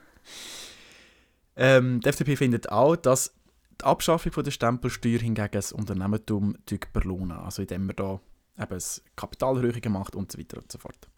ähm, 1.56 2.00
die 2.00 2.08
FDP 2.08 2.37
findet 2.37 2.70
auch, 2.70 2.96
dass 2.96 3.34
die 3.80 3.84
Abschaffung 3.84 4.32
der 4.42 4.50
Stempelsteuer 4.50 5.18
hingegen 5.18 5.50
das 5.52 5.73
Unternehmertum 5.73 6.56
belohnen 6.92 7.37
also 7.37 7.62
indem 7.62 7.87
man 7.87 7.96
da 7.96 8.20
eben 8.61 8.80
Kapitalerhöhungen 9.16 9.92
macht 9.92 10.14
und 10.14 10.30
so 10.30 10.38
weiter 10.38 10.58
und 10.58 10.70
so 10.70 10.78
fort. 10.78 11.08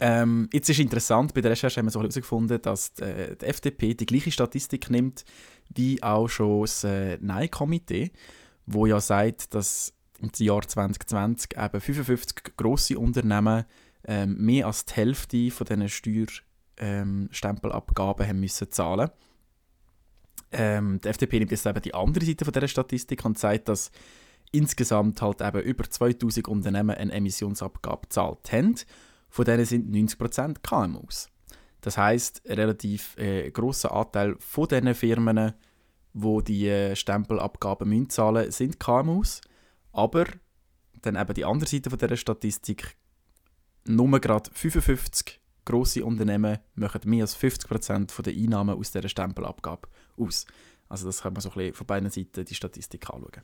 Ähm, 0.00 0.48
jetzt 0.52 0.68
ist 0.68 0.80
interessant, 0.80 1.34
bei 1.34 1.40
der 1.40 1.52
Recherche 1.52 1.78
haben 1.78 1.86
wir 1.86 1.90
so 1.90 2.00
herausgefunden, 2.00 2.60
dass 2.60 2.94
die, 2.94 3.04
äh, 3.04 3.36
die, 3.36 3.46
FDP 3.46 3.94
die 3.94 4.06
gleiche 4.06 4.32
Statistik 4.32 4.90
nimmt 4.90 5.24
wie 5.74 6.02
auch 6.02 6.28
schon 6.28 6.62
das 6.62 6.84
äh, 6.84 7.18
Nein-Komitee, 7.20 8.10
wo 8.66 8.86
ja 8.86 9.00
sagt, 9.00 9.54
dass 9.54 9.92
im 10.20 10.30
Jahr 10.36 10.62
2020 10.66 11.56
eben 11.56 11.80
55 11.80 12.56
grosse 12.56 12.98
Unternehmen 12.98 13.64
ähm, 14.06 14.36
mehr 14.36 14.66
als 14.66 14.84
die 14.84 14.94
Hälfte 14.94 15.50
von 15.50 15.66
diesen 15.66 15.88
Steuerstempelabgaben 15.88 16.43
ähm, 16.78 17.30
haben 17.32 18.40
müssen 18.40 18.70
zahlen 18.70 19.10
ähm, 20.52 21.00
Die 21.02 21.08
FDP 21.08 21.38
nimmt 21.38 21.50
jetzt 21.50 21.66
eben 21.66 21.82
die 21.82 21.94
andere 21.94 22.24
Seite 22.24 22.44
von 22.44 22.52
dieser 22.52 22.68
Statistik 22.68 23.24
und 23.24 23.38
sagt, 23.38 23.68
dass 23.68 23.90
insgesamt 24.52 25.20
halt 25.20 25.40
eben 25.40 25.60
über 25.62 25.84
2000 25.84 26.48
Unternehmen 26.48 26.96
eine 26.96 27.12
Emissionsabgabe 27.12 28.02
gezahlt 28.02 28.52
haben. 28.52 28.76
Von 29.28 29.44
denen 29.44 29.64
sind 29.64 29.90
90% 29.90 30.58
KMUs. 30.62 31.28
Das 31.80 31.98
heißt, 31.98 32.48
ein 32.48 32.54
relativ 32.54 33.16
äh, 33.18 33.50
grosser 33.50 33.92
Anteil 33.92 34.36
von 34.38 34.68
diesen 34.68 34.94
Firmen, 34.94 35.52
wo 36.12 36.40
die 36.40 36.68
äh, 36.68 36.94
Stempelabgaben 36.94 37.88
müssen 37.88 38.10
zahlen, 38.10 38.50
sind 38.52 38.78
KMUs. 38.78 39.40
Aber 39.92 40.24
dann 41.02 41.16
eben 41.16 41.34
die 41.34 41.44
andere 41.44 41.68
Seite 41.68 41.90
von 41.90 41.98
dieser 41.98 42.16
Statistik, 42.16 42.96
nur 43.86 44.18
gerade 44.20 44.50
55 44.52 45.40
grosse 45.64 46.04
Unternehmen 46.04 46.58
machen 46.74 47.00
mehr 47.04 47.22
als 47.22 47.36
50% 47.36 48.22
der 48.22 48.32
Einnahmen 48.32 48.78
aus 48.78 48.90
dieser 48.90 49.08
Stempelabgabe 49.08 49.88
aus. 50.16 50.46
Also 50.88 51.06
das 51.06 51.22
kann 51.22 51.32
man 51.32 51.42
so 51.42 51.50
ein 51.50 51.54
bisschen 51.54 51.74
von 51.74 51.86
beiden 51.86 52.10
Seiten 52.10 52.44
die 52.44 52.54
Statistik 52.54 53.08
anschauen. 53.10 53.42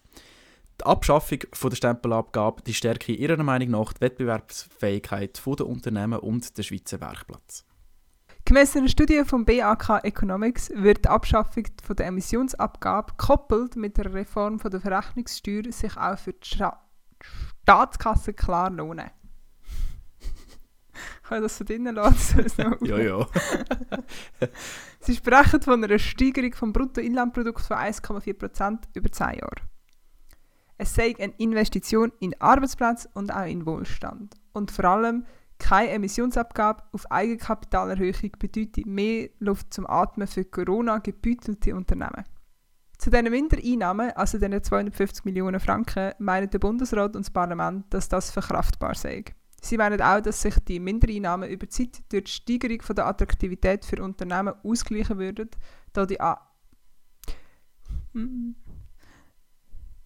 Die 0.80 0.86
Abschaffung 0.86 1.40
von 1.52 1.70
der 1.70 1.76
Stempelabgabe 1.76 2.62
die 2.62 2.74
stärke 2.74 3.12
ihrer 3.12 3.42
Meinung 3.42 3.70
nach 3.70 3.92
die 3.92 4.00
Wettbewerbsfähigkeit 4.02 5.40
der 5.46 5.66
Unternehmen 5.66 6.18
und 6.18 6.56
der 6.56 6.62
Schweizer 6.62 7.00
Werkplatz. 7.00 7.66
Gemäss 8.46 8.74
einer 8.74 8.88
Studie 8.88 9.22
vom 9.24 9.44
BAK 9.44 10.04
Economics 10.04 10.70
wird 10.74 11.04
die 11.04 11.08
Abschaffung 11.08 11.64
von 11.82 11.96
der 11.96 12.06
Emissionsabgabe 12.06 13.12
gekoppelt 13.12 13.76
mit 13.76 13.96
der 13.98 14.12
Reform 14.12 14.58
von 14.58 14.70
der 14.70 14.80
Verrechnungssteuer 14.80 15.70
sich 15.70 15.96
auch 15.96 16.18
für 16.18 16.32
die 16.32 16.48
Staatskasse 17.62 18.32
klar 18.32 18.70
lohnen. 18.70 19.10
Kann 21.30 21.38
ich 21.38 21.42
das 21.44 21.58
so 21.58 21.64
drinnen 21.64 21.94
lassen? 21.94 22.44
ja, 22.80 22.98
ja. 22.98 23.24
Sie 24.98 25.14
sprechen 25.14 25.62
von 25.62 25.84
einer 25.84 25.96
Steigerung 26.00 26.52
vom 26.54 26.72
Bruttoinlandprodukt 26.72 27.60
von 27.60 27.76
1,4% 27.76 28.78
über 28.94 29.12
10 29.12 29.26
Jahre. 29.38 29.62
Es 30.76 30.92
sei 30.92 31.14
eine 31.20 31.32
Investition 31.38 32.10
in 32.18 32.34
Arbeitsplatz 32.40 33.08
und 33.14 33.32
auch 33.32 33.46
in 33.46 33.64
Wohlstand. 33.64 34.34
Und 34.54 34.72
vor 34.72 34.86
allem 34.86 35.24
keine 35.60 35.90
Emissionsabgabe 35.90 36.82
auf 36.90 37.08
Eigenkapitalerhöhung 37.12 38.32
bedeutet 38.36 38.86
mehr 38.86 39.28
Luft 39.38 39.72
zum 39.72 39.86
Atmen 39.88 40.26
für 40.26 40.44
Corona 40.44 40.98
gebütelte 40.98 41.76
Unternehmen. 41.76 42.24
Zu 42.98 43.08
diesen 43.08 43.30
Mindereinnahmen, 43.30 44.10
also 44.16 44.36
diesen 44.36 44.64
250 44.64 45.24
Millionen 45.26 45.60
Franken, 45.60 46.12
meinen 46.18 46.50
der 46.50 46.58
Bundesrat 46.58 47.14
und 47.14 47.24
das 47.24 47.30
Parlament, 47.30 47.84
dass 47.90 48.08
das 48.08 48.32
verkraftbar 48.32 48.96
sei. 48.96 49.26
Sie 49.60 49.76
meinen 49.76 50.00
auch, 50.00 50.20
dass 50.20 50.42
sich 50.42 50.54
die 50.66 50.80
Mindereinnahmen 50.80 51.48
über 51.48 51.66
die 51.66 51.70
Zeit 51.70 52.02
durch 52.10 52.24
die 52.24 52.30
Steigerung 52.30 52.82
von 52.82 52.96
der 52.96 53.06
Attraktivität 53.06 53.84
für 53.84 54.02
Unternehmen 54.02 54.54
ausgleichen 54.62 55.18
würden, 55.18 55.50
da 55.92 56.06
die, 56.06 56.20
A 56.20 56.46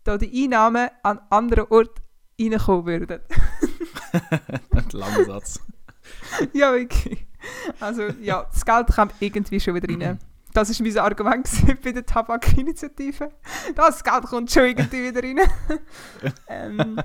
da 0.04 0.18
die 0.18 0.44
Einnahmen 0.44 0.88
an 1.02 1.20
anderen 1.30 1.66
Orten 1.70 2.02
reinkommen 2.40 2.86
würden. 2.86 3.20
Langer 4.92 5.24
Satz. 5.24 5.60
ja, 6.52 6.72
wirklich. 6.72 7.26
Also, 7.80 8.08
ja, 8.20 8.44
das 8.44 8.64
Geld 8.64 8.88
kommt 8.88 9.14
irgendwie 9.20 9.60
schon 9.60 9.74
wieder 9.74 9.88
rein. 9.88 10.18
Das 10.52 10.70
war 10.70 10.86
mein 10.86 10.98
Argument 10.98 11.82
bei 11.82 11.92
der 11.92 12.06
Tabakinitiative. 12.06 13.30
Das 13.74 14.04
Geld 14.04 14.22
kommt 14.22 14.52
schon 14.52 14.64
irgendwie 14.64 15.08
wieder 15.08 15.22
rein. 15.22 15.40
ähm, 16.48 17.00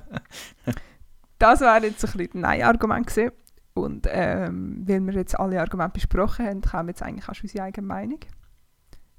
das 1.40 1.62
wäre 1.62 1.86
jetzt 1.86 2.06
ein 2.06 2.12
bisschen 2.18 2.42
Nein-Argument 2.42 3.08
gewesen. 3.08 3.32
Und 3.74 4.08
ähm, 4.10 4.84
weil 4.86 5.02
wir 5.02 5.14
jetzt 5.14 5.40
alle 5.40 5.60
Argumente 5.60 5.94
besprochen 5.94 6.46
haben, 6.46 6.62
kommen 6.62 6.88
wir 6.88 6.92
jetzt 6.92 7.02
eigentlich 7.02 7.30
auch 7.30 7.36
schon 7.36 7.46
unsere 7.46 7.64
eigene 7.64 7.88
Meinung. 7.88 8.20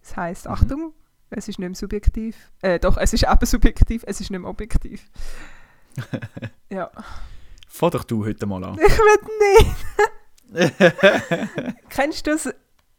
Das 0.03 0.17
heisst, 0.17 0.47
mhm. 0.47 0.53
Achtung, 0.53 0.93
es 1.31 1.49
ist 1.49 1.59
nicht 1.59 1.69
mehr 1.69 1.75
subjektiv. 1.75 2.53
Äh, 2.63 2.79
doch, 2.79 2.97
es 2.97 3.13
ist 3.13 3.25
eben 3.25 3.47
subjektiv, 3.47 4.05
es 4.07 4.21
ist 4.21 4.31
nicht 4.31 4.41
mehr 4.41 4.51
objektiv. 4.51 5.09
ja. 6.71 6.91
Fahr 7.69 7.91
doch 7.91 8.05
du 8.05 8.25
heute 8.25 8.47
mal 8.47 8.63
an. 8.65 8.79
Ich 8.87 8.99
will 8.99 9.19
nicht. 10.53 10.67
Kennst 11.89 12.27
du 12.27 12.33
das, 12.33 12.53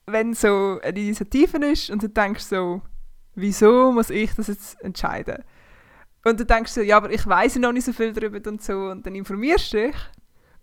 wenn 0.05 0.33
so 0.33 0.79
eine 0.81 0.99
Initiative 0.99 1.57
ist 1.65 1.89
und 1.89 2.01
du 2.01 2.09
denkst 2.09 2.43
so, 2.43 2.81
wieso 3.35 3.91
muss 3.91 4.09
ich 4.09 4.33
das 4.33 4.47
jetzt 4.47 4.81
entscheiden? 4.81 5.43
Und 6.23 6.39
du 6.39 6.45
denkst 6.45 6.71
so, 6.71 6.81
ja, 6.81 6.97
aber 6.97 7.11
ich 7.11 7.25
weiß 7.25 7.55
noch 7.57 7.71
nicht 7.71 7.85
so 7.85 7.93
viel 7.93 8.13
darüber 8.13 8.47
und 8.49 8.61
so. 8.61 8.89
Und 8.89 9.05
dann 9.05 9.15
informierst 9.15 9.73
du 9.73 9.87
dich. 9.87 9.95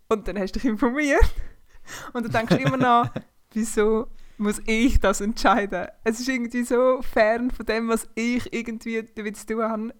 Und 0.09 0.29
dann 0.29 0.39
hast 0.39 0.53
du 0.53 0.61
dich 0.61 0.69
informiert. 0.69 1.35
Und 2.13 2.25
du 2.25 2.31
denkst 2.31 2.57
immer 2.57 2.77
noch, 2.77 3.11
wieso 3.53 4.09
muss 4.37 4.61
ich 4.67 5.01
das 5.01 5.21
entscheiden? 5.21 5.89
Es 6.05 6.21
ist 6.21 6.29
irgendwie 6.29 6.63
so 6.63 7.03
fern 7.03 7.51
von 7.51 7.67
dem, 7.67 7.89
was 7.89 8.09
ich 8.15 8.53
irgendwie 8.53 9.03
damit 9.15 9.37
zu 9.37 9.47
tun 9.47 9.63
habe. 9.63 9.95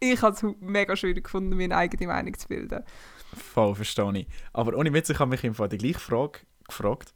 Ich 0.00 0.22
habe 0.22 0.34
es 0.34 0.44
mega 0.60 0.96
schwierig 0.96 1.24
gefunden, 1.24 1.56
mir 1.56 1.64
eine 1.64 1.76
eigene 1.76 2.06
Meinung 2.06 2.36
zu 2.38 2.48
bilden. 2.48 2.84
Voll, 3.34 3.74
verstehe 3.74 4.18
ich. 4.18 4.26
Aber 4.52 4.76
ohne 4.76 4.92
Witz, 4.92 5.10
ich 5.10 5.18
habe 5.18 5.30
mich 5.30 5.44
im 5.44 5.54
Fall 5.54 5.68
die 5.68 5.78
gleiche 5.78 6.00
Frage 6.00 6.40
gefragt. 6.66 7.14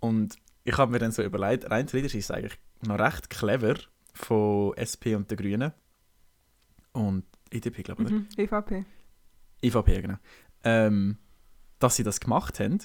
Und 0.00 0.36
ich 0.64 0.76
habe 0.76 0.92
mir 0.92 0.98
dann 0.98 1.12
so 1.12 1.22
überlegt, 1.22 1.70
rein 1.70 1.86
theoretisch 1.86 2.14
ist 2.14 2.24
es 2.26 2.30
eigentlich 2.30 2.58
noch 2.86 2.98
recht 2.98 3.30
clever 3.30 3.74
von 4.14 4.74
SP 4.76 5.14
und 5.14 5.30
den 5.30 5.38
Grünen 5.38 5.72
und 6.92 7.24
EDP, 7.50 7.82
glaube 7.82 8.04
ich? 8.04 8.10
Mhm, 8.10 8.28
EVP. 8.36 8.84
EVP, 9.62 10.02
genau. 10.02 10.18
Ähm, 10.64 11.18
dass 11.78 11.96
sie 11.96 12.04
das 12.04 12.20
gemacht 12.20 12.60
haben, 12.60 12.78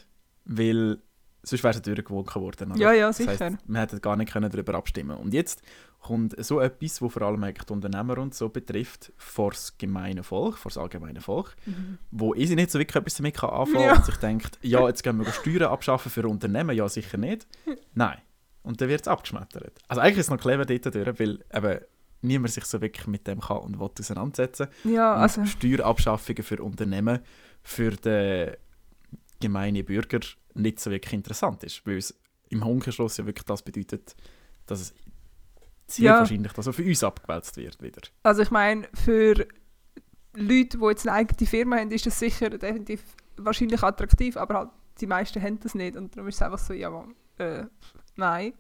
weil 0.46 1.00
sonst 1.44 1.64
wäre 1.64 1.76
es 1.76 1.82
durchgewunken 1.82 2.42
worden. 2.42 2.72
Oder? 2.72 2.80
Ja, 2.80 2.94
ja, 2.94 3.14
sicher. 3.14 3.32
Das 3.32 3.42
heisst, 3.42 3.70
man 3.70 3.82
hätte 3.82 4.00
gar 4.00 4.16
nicht 4.16 4.32
können 4.32 4.50
darüber 4.50 4.74
abstimmen 4.76 5.18
Und 5.18 5.34
jetzt 5.34 5.62
kommt 6.00 6.36
so 6.44 6.60
etwas, 6.60 7.02
wo 7.02 7.10
vor 7.10 7.24
allem 7.24 7.44
eigentlich 7.44 7.66
die 7.66 7.74
Unternehmer 7.74 8.18
und 8.18 8.34
so 8.36 8.50
betrifft, 8.50 9.12
vor 9.18 9.52
das 9.52 9.78
gemeine 9.78 10.24
Volk, 10.24 10.58
vor 10.58 10.70
das 10.70 10.78
allgemeine 10.78 11.22
Volk, 11.22 11.56
mhm. 11.66 11.98
wo 12.12 12.34
ich 12.34 12.50
nicht 12.50 12.72
so 12.72 12.80
wirklich 12.80 12.96
etwas 12.96 13.16
damit 13.16 13.44
anfangen 13.44 13.74
kann 13.74 13.82
ja. 13.84 13.96
und 13.96 14.06
sich 14.06 14.18
denkt, 14.18 14.60
ja, 14.62 14.88
jetzt 14.88 15.04
gehen 15.04 15.18
wir 15.18 15.32
Steuern 15.32 15.72
abschaffen 15.72 16.12
für 16.12 16.28
Unternehmen, 16.28 16.76
ja, 16.76 16.88
sicher 16.88 17.18
nicht. 17.18 17.48
Nein. 17.94 18.20
Und 18.62 18.82
dann 18.82 18.90
wird 18.90 19.02
es 19.02 19.08
abgeschmettert. 19.08 19.80
Also 19.88 20.02
eigentlich 20.02 20.18
ist 20.18 20.26
es 20.26 20.32
noch 20.32 20.40
clever 20.40 20.66
dort 20.66 20.96
durch, 20.96 21.20
weil 21.20 21.40
eben 21.54 21.80
niemand 22.26 22.54
sich 22.54 22.66
so 22.66 22.82
wirklich 22.82 23.08
mit 23.08 23.28
dem 23.28 23.40
kann 23.40 23.58
und 23.58 23.80
will 23.80 23.90
auseinandersetzen. 24.00 24.68
Ja, 24.84 25.16
also. 25.16 25.42
Und 25.42 25.48
Steuerabschaffungen 25.48 26.44
für 26.44 26.62
Unternehmen 26.62 27.20
für 27.64 27.92
den 27.92 28.56
gemeinen 29.40 29.86
Bürger 29.86 30.20
nicht 30.54 30.80
so 30.80 30.92
wirklich 30.92 31.14
interessant 31.14 31.64
ist, 31.64 31.86
weil 31.86 31.98
es 31.98 32.14
im 32.50 32.64
Umkehrschluss 32.64 33.18
ja 33.18 33.26
wirklich 33.26 33.46
das 33.46 33.62
bedeutet, 33.62 34.16
dass 34.66 34.82
es 34.82 34.94
sehr 35.88 36.06
ja. 36.06 36.20
wahrscheinlich 36.20 36.54
dass 36.54 36.76
für 36.76 36.84
uns 36.84 37.04
abgewälzt 37.04 37.58
wird 37.58 37.82
wieder. 37.82 38.02
Also 38.24 38.42
ich 38.42 38.52
meine, 38.52 38.88
für 38.94 39.48
Leute, 40.34 40.78
die 40.78 40.86
jetzt 40.86 41.08
eine 41.08 41.18
eigene 41.18 41.48
Firma 41.48 41.78
haben, 41.78 41.92
ist 41.92 42.06
das 42.06 42.20
sicher 42.20 42.50
definitiv 42.50 43.02
wahrscheinlich 43.38 43.84
attraktiv, 43.84 44.38
aber 44.38 44.54
halt 44.56 44.70
die 45.02 45.08
meisten 45.08 45.42
haben 45.42 45.60
das 45.60 45.76
nicht 45.76 45.96
und 45.96 46.16
darum 46.16 46.30
ist 46.30 46.36
es 46.36 46.42
einfach 46.42 46.60
so, 46.60 46.74
ja, 46.74 47.06
äh, 47.38 47.66
nein. 48.16 48.54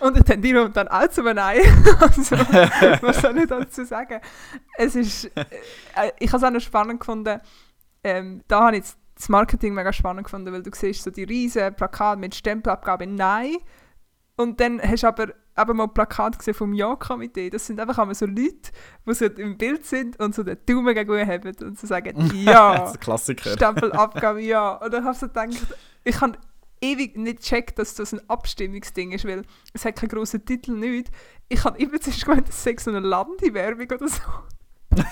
Und 0.00 0.16
ich 0.16 0.24
tendiere 0.24 0.70
dann 0.70 0.88
auch 0.88 1.08
zu 1.08 1.22
Nein. 1.22 1.60
also, 2.00 2.36
was 3.02 3.20
soll 3.20 3.38
ich 3.38 3.46
dazu 3.46 3.84
sagen? 3.84 4.20
Es 4.76 4.94
ist, 4.94 5.24
äh, 5.36 6.10
ich 6.18 6.32
habe 6.32 6.38
es 6.38 6.44
auch 6.44 6.50
noch 6.50 6.60
spannend 6.60 7.00
gefunden, 7.00 7.40
ähm, 8.02 8.42
da 8.48 8.66
habe 8.66 8.78
ich 8.78 8.84
das 9.14 9.28
Marketing 9.28 9.74
mega 9.74 9.92
spannend 9.92 10.24
gefunden, 10.24 10.52
weil 10.52 10.62
du 10.62 10.70
siehst 10.74 11.02
so 11.02 11.10
die 11.10 11.24
riesen 11.24 11.74
Plakate 11.74 12.18
mit 12.18 12.34
Stempelabgabe 12.34 13.06
Nein 13.06 13.56
und 14.36 14.58
dann 14.60 14.80
hast 14.80 15.02
du 15.02 15.08
aber 15.08 15.28
eben 15.58 15.76
mal 15.76 15.88
Plakat 15.88 16.38
gesehen 16.38 16.54
vom 16.54 16.72
Ja-Komitee. 16.72 17.50
Das 17.50 17.66
sind 17.66 17.78
einfach 17.78 17.98
einmal 17.98 18.14
so 18.14 18.24
Leute, 18.24 18.70
die 19.06 19.14
so 19.14 19.26
im 19.26 19.58
Bild 19.58 19.84
sind 19.84 20.18
und 20.18 20.34
so 20.34 20.42
den 20.42 20.56
Daumen 20.64 20.94
gegen 20.94 21.28
haben 21.28 21.54
und 21.62 21.78
so 21.78 21.86
sagen 21.86 22.30
Ja, 22.34 22.92
Klassiker. 22.98 23.52
Stempelabgabe 23.52 24.40
Ja. 24.40 24.76
Und 24.76 24.92
dann 24.94 25.04
habe 25.04 25.12
ich 25.12 25.18
so 25.18 25.26
gedacht, 25.26 25.50
ich 26.04 26.20
habe 26.20 26.38
ewig 26.80 27.16
nicht 27.16 27.40
checkt, 27.40 27.78
dass 27.78 27.94
das 27.94 28.12
ein 28.12 28.28
Abstimmungsding 28.28 29.12
ist, 29.12 29.24
weil 29.24 29.42
es 29.72 29.84
hat 29.84 29.96
keinen 29.96 30.08
grossen 30.08 30.44
Titel, 30.44 30.72
nicht. 30.72 31.10
Ich 31.48 31.64
habe 31.64 31.78
immer 31.78 32.00
zuerst 32.00 32.24
gemeint, 32.24 32.48
es 32.48 32.62
sei 32.62 32.76
so 32.78 32.90
eine 32.90 33.00
Landi-Werbung 33.00 33.90
oder 33.90 34.08
so. 34.08 34.20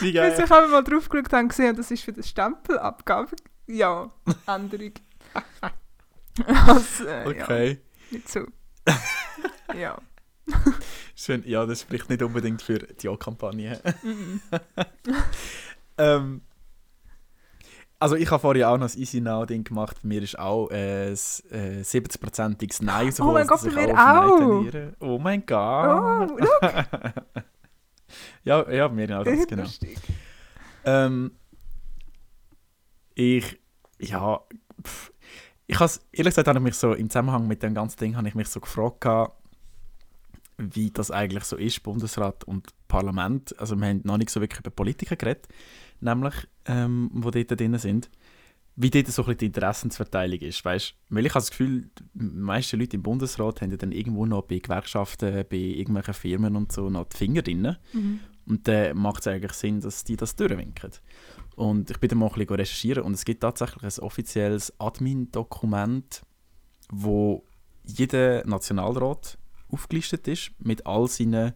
Wie 0.00 0.12
Bis 0.12 0.14
geil. 0.14 0.42
ich 0.44 0.50
habe 0.50 0.68
mal 0.68 0.82
drauf 0.84 1.08
geschaut 1.08 1.32
und 1.32 1.48
gesehen, 1.48 1.74
das 1.76 1.90
ist 1.90 2.02
für 2.04 2.12
die 2.12 2.22
Stempelabgabe. 2.22 3.34
Ja, 3.66 4.10
Änderung. 4.46 4.92
also, 6.46 7.04
äh, 7.04 7.36
ja, 7.36 7.44
Okay. 7.44 7.80
nicht 8.10 8.28
so. 8.28 8.46
ja. 9.76 9.98
Schön. 11.16 11.42
Ja, 11.44 11.66
das 11.66 11.80
spricht 11.80 12.08
nicht 12.08 12.22
unbedingt 12.22 12.62
für 12.62 12.78
die 12.78 13.06
Ja-Kampagne. 13.06 13.80
Mhm. 14.04 14.40
ähm, 15.98 16.42
also 17.98 18.16
ich 18.16 18.30
habe 18.30 18.40
vorher 18.40 18.70
auch 18.70 18.78
noch 18.78 18.92
ein 18.92 18.98
Easy 19.00 19.20
Now-Ding 19.20 19.64
gemacht. 19.64 19.96
Bei 20.02 20.08
mir 20.08 20.22
ist 20.22 20.38
auch 20.38 20.70
äh, 20.70 21.08
ein 21.08 21.12
äh, 21.12 21.82
70%iges 21.82 22.82
Nein 22.82 23.12
Oh 23.20 23.32
mein 23.32 23.48
rausgekommen, 23.48 23.86
Gott, 23.86 23.96
bei 23.96 24.72
mir 24.72 24.92
auch. 25.00 25.06
Oh 25.08 25.18
mein 25.18 25.46
Gott. 25.46 26.30
Oh, 26.30 26.38
ja, 28.44 28.70
ja, 28.70 28.88
bei 28.88 28.94
mir 28.94 29.06
genau 29.06 29.24
das, 29.24 29.46
genau. 29.46 29.64
Ähm, 30.84 31.32
ich, 33.14 33.58
ja, 33.98 34.40
pff, 34.82 35.12
ich 35.66 35.80
has, 35.80 36.00
ehrlich 36.12 36.32
gesagt 36.32 36.48
habe 36.48 36.58
ich 36.58 36.64
mich 36.64 36.76
so 36.76 36.92
im 36.92 37.10
Zusammenhang 37.10 37.46
mit 37.48 37.62
dem 37.62 37.74
ganzen 37.74 37.98
Ding 37.98 38.16
habe 38.16 38.28
ich 38.28 38.34
mich 38.34 38.48
so 38.48 38.60
gefragt, 38.60 39.00
gehabt, 39.00 39.36
wie 40.58 40.90
das 40.90 41.10
eigentlich 41.10 41.44
so 41.44 41.56
ist, 41.56 41.82
Bundesrat 41.82 42.44
und 42.44 42.68
Parlament. 42.88 43.58
Also 43.58 43.76
wir 43.76 43.88
haben 43.88 44.00
noch 44.04 44.16
nicht 44.16 44.30
so 44.30 44.40
wirklich 44.40 44.60
über 44.60 44.70
Politiker 44.70 45.16
geredet, 45.16 45.48
nämlich, 46.00 46.34
ähm, 46.66 47.10
die 47.14 47.44
dort 47.44 47.60
drin 47.60 47.78
sind. 47.78 48.10
Wie 48.78 48.90
dort 48.90 49.06
so 49.06 49.22
ein 49.22 49.26
bisschen 49.26 49.38
die 49.38 49.46
Interessensverteilung 49.46 50.38
ist, 50.40 50.62
weißt 50.64 50.94
Weil 51.08 51.24
ich 51.24 51.32
habe 51.32 51.40
das 51.40 51.50
Gefühl, 51.50 51.90
die 52.12 52.24
meisten 52.24 52.78
Leute 52.78 52.96
im 52.96 53.02
Bundesrat 53.02 53.62
haben 53.62 53.70
ja 53.70 53.78
dann 53.78 53.92
irgendwo 53.92 54.26
noch 54.26 54.42
bei 54.42 54.58
Gewerkschaften, 54.58 55.44
bei 55.48 55.56
irgendwelchen 55.56 56.12
Firmen 56.12 56.56
und 56.56 56.72
so 56.72 56.90
noch 56.90 57.06
die 57.06 57.16
Finger 57.16 57.40
drin. 57.40 57.76
Mhm. 57.94 58.20
Und 58.46 58.68
dann 58.68 58.96
macht 58.98 59.20
es 59.20 59.28
eigentlich 59.28 59.52
Sinn, 59.52 59.80
dass 59.80 60.04
die 60.04 60.16
das 60.16 60.36
durchwinken. 60.36 60.92
Und 61.56 61.90
ich 61.90 61.98
bin 61.98 62.08
dann 62.10 62.18
mal 62.18 62.26
ein 62.26 62.32
bisschen 62.34 62.54
recherchieren 62.54 63.02
und 63.04 63.14
es 63.14 63.24
gibt 63.24 63.40
tatsächlich 63.40 63.82
ein 63.82 64.04
offizielles 64.04 64.78
Admin-Dokument, 64.78 66.22
wo 66.90 67.44
jeder 67.82 68.46
Nationalrat 68.46 69.38
aufgelistet 69.68 70.28
ist 70.28 70.50
mit 70.58 70.86
all 70.86 71.08
seinen 71.08 71.54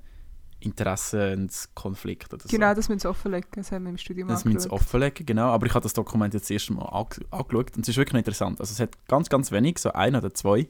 Interessenskonflikten. 0.61 2.35
Oder 2.39 2.43
so. 2.43 2.49
Genau, 2.49 2.75
das 2.75 2.89
müssen 2.89 3.01
sie 3.01 3.09
offenlegen. 3.09 3.49
Das 3.55 3.73
haben 3.73 3.85
wir 3.85 3.91
im 3.91 3.99
Studium 3.99 4.29
Das 4.29 4.45
müssen 4.45 4.61
sie 4.61 4.71
offenlegen, 4.71 5.25
genau. 5.27 5.49
Aber 5.49 5.67
ich 5.67 5.75
habe 5.75 5.83
das 5.83 5.93
Dokument 5.93 6.35
jetzt 6.35 6.45
das 6.45 6.51
erste 6.51 6.73
Mal 6.75 6.85
ange- 6.87 7.25
angeschaut 7.31 7.77
und 7.77 7.83
es 7.83 7.89
ist 7.89 7.97
wirklich 7.97 8.19
interessant. 8.19 8.61
Also 8.61 8.73
es 8.73 8.81
hat 8.81 8.91
ganz, 9.09 9.29
ganz 9.29 9.51
wenig, 9.53 9.79
so 9.79 9.93
ein 9.93 10.15
oder 10.15 10.33
zwei, 10.35 10.69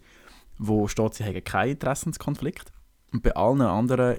wo 0.58 0.88
steht, 0.88 1.14
sie 1.14 1.24
haben 1.24 1.44
keinen 1.44 1.72
Interessenskonflikt. 1.72 2.72
Und 3.12 3.22
bei 3.22 3.34
allen 3.34 3.60
anderen 3.62 4.18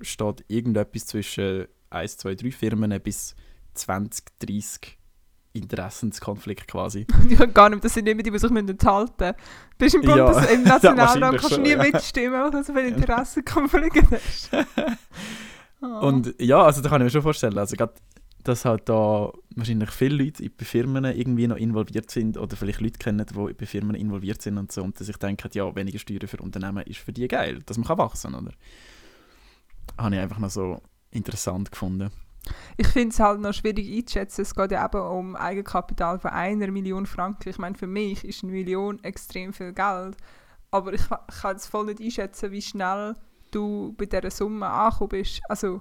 steht 0.00 0.44
irgendetwas 0.48 1.06
zwischen 1.06 1.66
1, 1.90 2.18
2, 2.18 2.34
3 2.34 2.50
Firmen 2.50 3.00
bis 3.00 3.34
20, 3.74 4.24
30 4.40 4.98
Interessenskonflikt 5.54 6.68
quasi. 6.68 7.06
Ich 7.30 7.38
kann 7.38 7.54
gar 7.54 7.70
nicht, 7.70 7.82
das 7.82 7.94
sind 7.94 8.06
immer 8.08 8.22
die, 8.22 8.30
die 8.30 8.38
sich 8.38 8.50
enthalten 8.50 9.14
müssen. 9.18 9.34
Du 9.78 9.84
bist 9.84 9.94
im 9.94 10.02
Ja, 10.02 10.30
Bundes 10.30 10.50
im 10.50 10.62
ja, 10.64 10.68
Nationalrat, 10.68 11.40
kannst 11.40 11.56
du 11.56 11.60
nie 11.62 11.70
ja. 11.70 11.78
mitstimmen, 11.82 12.32
weil 12.42 12.50
du 12.50 12.62
so 12.62 12.74
viele 12.74 12.88
Interessenkonflikte 12.88 14.02
hast. 14.10 14.50
Oh. 15.82 16.06
Und 16.06 16.34
ja, 16.40 16.62
also 16.62 16.82
da 16.82 16.88
kann 16.88 17.00
ich 17.00 17.06
mir 17.06 17.10
schon 17.10 17.22
vorstellen, 17.22 17.58
also 17.58 17.76
gerade, 17.76 17.94
dass 18.44 18.64
halt 18.64 18.88
da 18.88 19.32
wahrscheinlich 19.54 19.90
viele 19.90 20.24
Leute 20.24 20.48
bei 20.50 20.64
Firmen 20.64 21.04
irgendwie 21.04 21.46
noch 21.48 21.56
involviert 21.56 22.10
sind 22.10 22.38
oder 22.38 22.56
vielleicht 22.56 22.80
Leute 22.80 22.98
kennen, 22.98 23.26
die 23.26 23.54
bei 23.54 23.66
Firmen 23.66 23.96
involviert 23.96 24.40
sind 24.40 24.58
und 24.58 24.72
so 24.72 24.82
und 24.82 24.98
dass 24.98 25.06
sich 25.06 25.16
denken, 25.16 25.50
ja, 25.52 25.74
weniger 25.74 25.98
Steuern 25.98 26.28
für 26.28 26.38
Unternehmen 26.38 26.84
ist 26.84 26.98
für 26.98 27.12
die 27.12 27.28
geil, 27.28 27.62
dass 27.66 27.76
man 27.76 27.86
kann 27.86 27.98
wachsen 27.98 28.34
oder? 28.34 28.52
Habe 29.98 30.14
ich 30.14 30.20
einfach 30.20 30.38
noch 30.38 30.50
so 30.50 30.80
interessant 31.10 31.70
gefunden. 31.70 32.10
Ich 32.76 32.86
finde 32.88 33.08
es 33.08 33.20
halt 33.20 33.40
noch 33.40 33.52
schwierig 33.52 33.90
einzuschätzen. 33.90 34.42
Es 34.42 34.54
geht 34.54 34.70
ja 34.70 34.84
eben 34.84 35.00
um 35.00 35.36
Eigenkapital 35.36 36.18
von 36.18 36.30
einer 36.30 36.70
Million 36.70 37.06
Franken. 37.06 37.48
Ich 37.48 37.58
meine, 37.58 37.74
für 37.74 37.86
mich 37.86 38.24
ist 38.24 38.42
eine 38.42 38.52
Million 38.52 39.02
extrem 39.02 39.52
viel 39.52 39.72
Geld. 39.72 40.16
Aber 40.70 40.92
ich, 40.92 41.00
ich 41.00 41.40
kann 41.40 41.52
jetzt 41.52 41.66
voll 41.66 41.86
nicht 41.86 42.00
einschätzen, 42.00 42.52
wie 42.52 42.62
schnell 42.62 43.14
du 43.56 43.94
bei 43.96 44.06
dieser 44.06 44.30
Summe 44.30 44.68
angekommen 44.68 45.08
bist. 45.10 45.40
Also, 45.48 45.80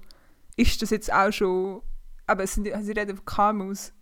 ist 0.55 0.81
das 0.81 0.89
jetzt 0.89 1.11
auch 1.13 1.31
schon. 1.31 1.81
Aber 2.27 2.43
es 2.43 2.55
sind, 2.55 2.67
Sie 2.81 2.91
reden 2.91 3.17
von 3.17 3.25
KMUs. 3.25 3.93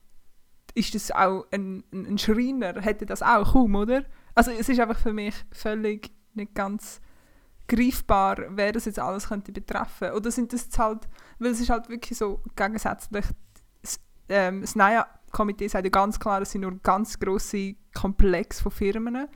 Ist 0.75 0.95
das 0.95 1.11
auch 1.11 1.45
ein, 1.51 1.83
ein, 1.91 2.05
ein 2.05 2.17
Schreiner? 2.17 2.81
Hätte 2.81 3.05
das 3.05 3.21
auch 3.21 3.53
kaum, 3.53 3.75
oder? 3.75 4.05
Also, 4.35 4.51
es 4.51 4.69
ist 4.69 4.79
einfach 4.79 4.99
für 4.99 5.13
mich 5.13 5.35
völlig 5.51 6.11
nicht 6.33 6.55
ganz 6.55 7.01
greifbar, 7.67 8.37
wer 8.49 8.71
das 8.71 8.85
jetzt 8.85 8.99
alles 8.99 9.29
könnte 9.29 9.51
betreffen. 9.51 10.11
Oder 10.11 10.31
sind 10.31 10.53
das 10.53 10.67
halt 10.77 11.07
weil 11.39 11.51
es 11.51 11.59
ist 11.59 11.69
halt 11.69 11.89
wirklich 11.89 12.17
so 12.17 12.41
gegensätzlich. 12.55 13.25
Das, 13.81 13.99
ähm, 14.29 14.61
das 14.61 14.75
NAIA-Komitee 14.75 15.67
sagt 15.67 15.85
ja 15.85 15.89
ganz 15.89 16.19
klar, 16.19 16.41
es 16.41 16.51
sind 16.51 16.61
nur 16.61 16.77
ganz 16.79 17.19
grosse 17.19 17.75
Komplexe 17.93 18.63
von 18.63 18.71
Firmen. 18.71 19.27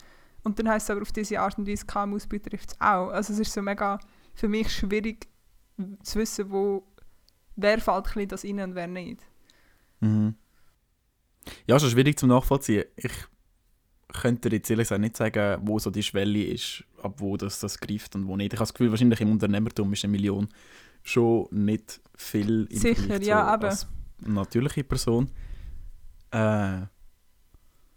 Und 0.44 0.60
dann 0.60 0.70
heisst 0.70 0.86
es 0.86 0.92
aber 0.92 1.02
auf 1.02 1.12
diese 1.12 1.40
Art 1.40 1.58
und 1.58 1.68
Weise, 1.68 1.86
KMUs 1.86 2.28
betrifft 2.28 2.72
es 2.72 2.82
auch. 2.82 3.10
Also 3.10 3.34
es 3.34 3.40
ist 3.40 3.52
so 3.52 3.62
mega 3.62 4.00
für 4.38 4.48
mich 4.48 4.72
schwierig 4.72 5.28
zu 6.04 6.20
wissen, 6.20 6.52
wo, 6.52 6.84
wer 7.56 7.80
fällt 7.80 8.16
ein 8.16 8.28
das 8.28 8.46
rein 8.46 8.60
und 8.60 8.76
wer 8.76 8.88
nicht. 8.88 9.22
Mhm. 10.00 10.36
Ja, 11.66 11.80
schon 11.80 11.90
schwierig 11.90 12.20
zum 12.20 12.30
Nachvollziehen. 12.30 12.86
Ich 12.96 13.12
könnte 14.10 14.50
dir 14.50 14.58
jetzt 14.58 14.70
ehrlich 14.70 14.86
gesagt 14.86 15.02
nicht 15.02 15.18
sagen, 15.18 15.62
wo 15.68 15.80
so 15.80 15.90
die 15.90 16.04
Schwelle 16.04 16.44
ist, 16.44 16.84
ab 17.02 17.16
wo 17.18 17.36
das, 17.36 17.60
das 17.60 17.80
greift 17.80 18.16
und 18.16 18.28
wo 18.28 18.38
nicht. 18.38 18.54
Ich 18.54 18.60
habe 18.60 18.68
das 18.68 18.74
Gefühl, 18.74 18.92
wahrscheinlich 18.92 19.22
im 19.22 19.32
Unternehmertum 19.32 19.92
ist 19.94 20.04
eine 20.04 20.12
Million 20.12 20.48
schon 21.02 21.48
nicht 21.52 22.00
viel 22.16 22.68
im 22.70 22.78
Sicher, 22.78 23.22
ja, 23.22 23.56
eben. 23.56 23.64
als 23.64 23.88
natürliche 24.20 24.84
Person. 24.84 25.32
Äh, 26.32 26.82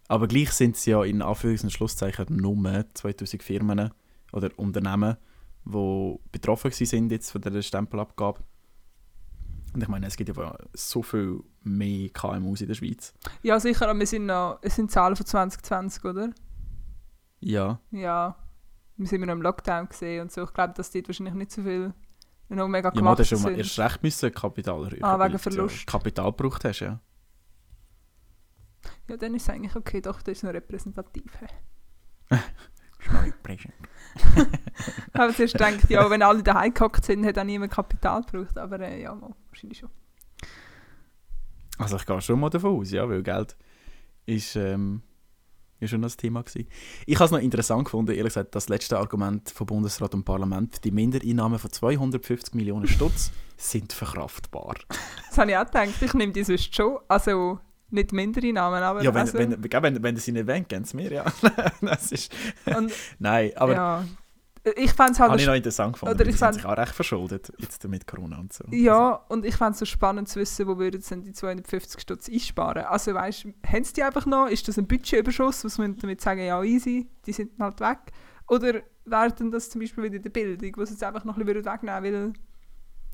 aber 0.09 0.27
gleich 0.27 0.53
sind 0.53 0.77
es 0.77 0.87
ja 0.87 1.05
in 1.05 1.23
Anführungs- 1.23 1.65
und 1.65 1.71
Schlusszeichen 1.71 2.35
nur 2.37 2.85
2000 2.95 3.43
Firmen 3.43 3.91
oder 4.33 4.51
Unternehmen, 4.57 5.17
die 5.65 6.19
betroffen 6.33 6.71
sind 6.71 7.13
jetzt 7.13 7.31
von 7.31 7.41
der 7.41 7.63
Stempelabgabe. 7.63 8.41
Und 9.73 9.83
ich 9.83 9.89
meine, 9.89 10.07
es 10.07 10.17
gibt 10.17 10.37
ja 10.37 10.59
so 10.73 11.03
viel 11.03 11.41
mehr 11.63 12.09
KMUs 12.11 12.61
in 12.61 12.69
der 12.69 12.75
Schweiz. 12.75 13.15
Ja, 13.43 13.61
sicher, 13.61 13.89
aber 13.89 13.99
wir 13.99 14.07
sind 14.07 14.27
noch, 14.27 14.59
es 14.63 14.75
sind 14.75 14.91
Zahlen 14.91 15.15
von 15.15 15.27
2020, 15.27 16.05
oder? 16.05 16.31
Ja, 17.41 17.81
Ja, 17.91 18.37
wir 18.97 19.07
sind 19.07 19.21
noch 19.23 19.33
im 19.33 19.43
Lockdown 19.43 19.89
gesehen 19.89 20.23
und 20.23 20.33
so. 20.33 20.43
Ich 20.45 20.53
glaube, 20.53 20.75
dass 20.75 20.91
dort 20.91 21.09
wahrscheinlich 21.09 21.35
nicht 21.35 21.53
so 21.53 21.63
viel 21.63 21.95
noch 22.49 22.69
mega 22.69 22.89
ja 22.93 23.01
man, 23.03 23.17
gemacht 23.17 23.31
mal 23.31 23.39
sind. 23.39 23.59
erst 23.59 23.79
recht 23.79 24.03
müssen 24.03 24.33
Kapital 24.35 24.85
erhöhen. 24.85 25.05
Ah, 25.05 25.19
wegen 25.19 25.33
du 25.33 25.39
Verlust. 25.39 25.79
Ja 25.79 25.85
Kapital 25.87 26.33
gebraucht 26.33 26.65
hast, 26.65 26.81
ja. 26.81 27.01
Ja, 29.09 29.17
dann 29.17 29.35
ist 29.35 29.43
es 29.43 29.51
eigentlich 29.51 29.77
okay, 29.77 30.01
doch, 30.01 30.21
das 30.23 30.39
ist 30.39 30.43
noch 30.45 30.53
repräsentativ. 30.53 31.33
hä? 31.41 32.37
Ich 33.27 33.35
habe 35.15 35.35
zuerst 35.35 35.55
gedacht, 35.55 35.89
ja, 35.89 36.09
wenn 36.11 36.23
alle 36.23 36.43
daheim 36.43 36.75
gehockt 36.75 37.05
sind, 37.05 37.25
hat 37.25 37.39
auch 37.39 37.45
niemand 37.45 37.73
Kapital 37.73 38.23
gebraucht. 38.23 38.59
Aber 38.59 38.81
äh, 38.81 39.03
ja, 39.03 39.15
mal, 39.15 39.31
wahrscheinlich 39.49 39.79
schon. 39.79 39.91
Also 41.79 41.97
ich 41.97 42.07
gehe 42.07 42.21
schon 42.21 42.41
mal 42.41 42.51
davon 42.51 42.79
aus, 42.79 42.91
ja, 42.91 43.09
weil 43.09 43.23
Geld 43.23 43.57
ist, 44.27 44.55
ähm, 44.57 45.03
ist 45.79 45.91
schon 45.91 46.03
das 46.03 46.17
Thema 46.17 46.43
gewesen. 46.43 46.69
Ich 47.07 47.17
habe 47.17 47.25
es 47.25 47.31
noch 47.31 47.39
interessant 47.39 47.85
gefunden, 47.85 48.13
ehrlich 48.13 48.35
gesagt, 48.35 48.55
das 48.55 48.69
letzte 48.69 48.99
Argument 48.99 49.49
von 49.49 49.67
Bundesrat 49.67 50.15
und 50.15 50.25
Parlament, 50.25 50.85
die 50.85 50.91
Mindereinnahmen 50.91 51.59
von 51.59 51.71
250 51.71 52.55
Millionen 52.55 52.87
Stutz 52.87 53.33
sind 53.57 53.93
verkraftbar. 53.93 54.77
Das 55.29 55.39
habe 55.39 55.53
ich 55.53 55.57
auch 55.57 55.65
gedacht. 55.65 56.03
Ich 56.03 56.15
nehme 56.15 56.33
die 56.33 56.45
sonst 56.45 56.75
schon. 56.75 56.99
Also 57.09 57.61
nicht 57.91 58.13
mindere 58.13 58.53
Namen, 58.53 58.83
aber. 58.83 59.03
Ja, 59.03 59.13
wenn, 59.15 59.21
also, 59.23 59.39
wenn, 59.39 59.51
wenn, 59.63 59.83
wenn, 59.83 60.03
wenn 60.03 60.17
sie 60.17 60.33
nicht 60.33 60.47
wollen, 60.47 60.67
geben 60.69 60.85
sie 60.85 60.97
mir, 60.97 61.13
ja. 61.13 61.25
das 61.81 62.13
ist, 62.13 62.33
und, 62.67 62.93
nein, 63.19 63.53
aber 63.57 63.73
ja. 63.75 64.05
Ich 64.77 64.93
fände 64.93 65.13
es 65.13 65.21
halt. 65.21 65.31
habe 65.31 65.41
ich 65.41 65.47
noch 65.47 65.55
interessant 65.55 65.95
gefunden, 65.95 66.15
oder 66.15 66.27
ich 66.27 66.37
fand- 66.37 66.55
sich 66.57 66.67
auch 66.67 66.77
recht 66.77 66.95
verschuldet, 66.95 67.51
jetzt 67.59 67.83
mit 67.89 68.07
Corona 68.07 68.39
und 68.41 68.53
so. 68.53 68.63
Ja, 68.71 69.13
und 69.31 69.47
ich 69.47 69.57
fände 69.57 69.73
es 69.73 69.79
so 69.79 69.87
spannend 69.87 70.29
zu 70.29 70.39
wissen, 70.39 70.67
wo 70.67 70.77
würden 70.77 71.01
sie 71.01 71.15
denn 71.15 71.23
die 71.23 71.33
250 71.33 71.99
Stutz 71.99 72.29
einsparen. 72.29 72.85
Also 72.85 73.15
weißt 73.15 73.45
du, 73.45 73.55
haben 73.67 73.85
sie 73.85 73.95
die 73.95 74.03
einfach 74.03 74.27
noch? 74.27 74.49
Ist 74.49 74.69
das 74.69 74.77
ein 74.77 74.87
Budgetüberschuss, 74.87 75.65
was 75.65 75.79
man 75.79 75.97
damit 75.97 76.21
sagen, 76.21 76.43
ja 76.45 76.63
easy, 76.63 77.09
die 77.25 77.33
sind 77.33 77.53
halt 77.59 77.81
weg? 77.81 78.01
Oder 78.49 78.83
wäre 79.07 79.33
denn 79.33 79.51
das 79.51 79.71
zum 79.71 79.81
Beispiel 79.81 80.05
wieder 80.05 80.17
in 80.17 80.23
der 80.25 80.31
Bildung, 80.31 80.73
wo 80.77 80.85
sie 80.85 80.93
jetzt 80.93 81.05
einfach 81.05 81.25
noch 81.25 81.39
ein 81.39 81.47
bisschen 81.47 81.65
wegnehmen 81.65 82.03
würden, 82.05 82.27
weil 82.35 82.43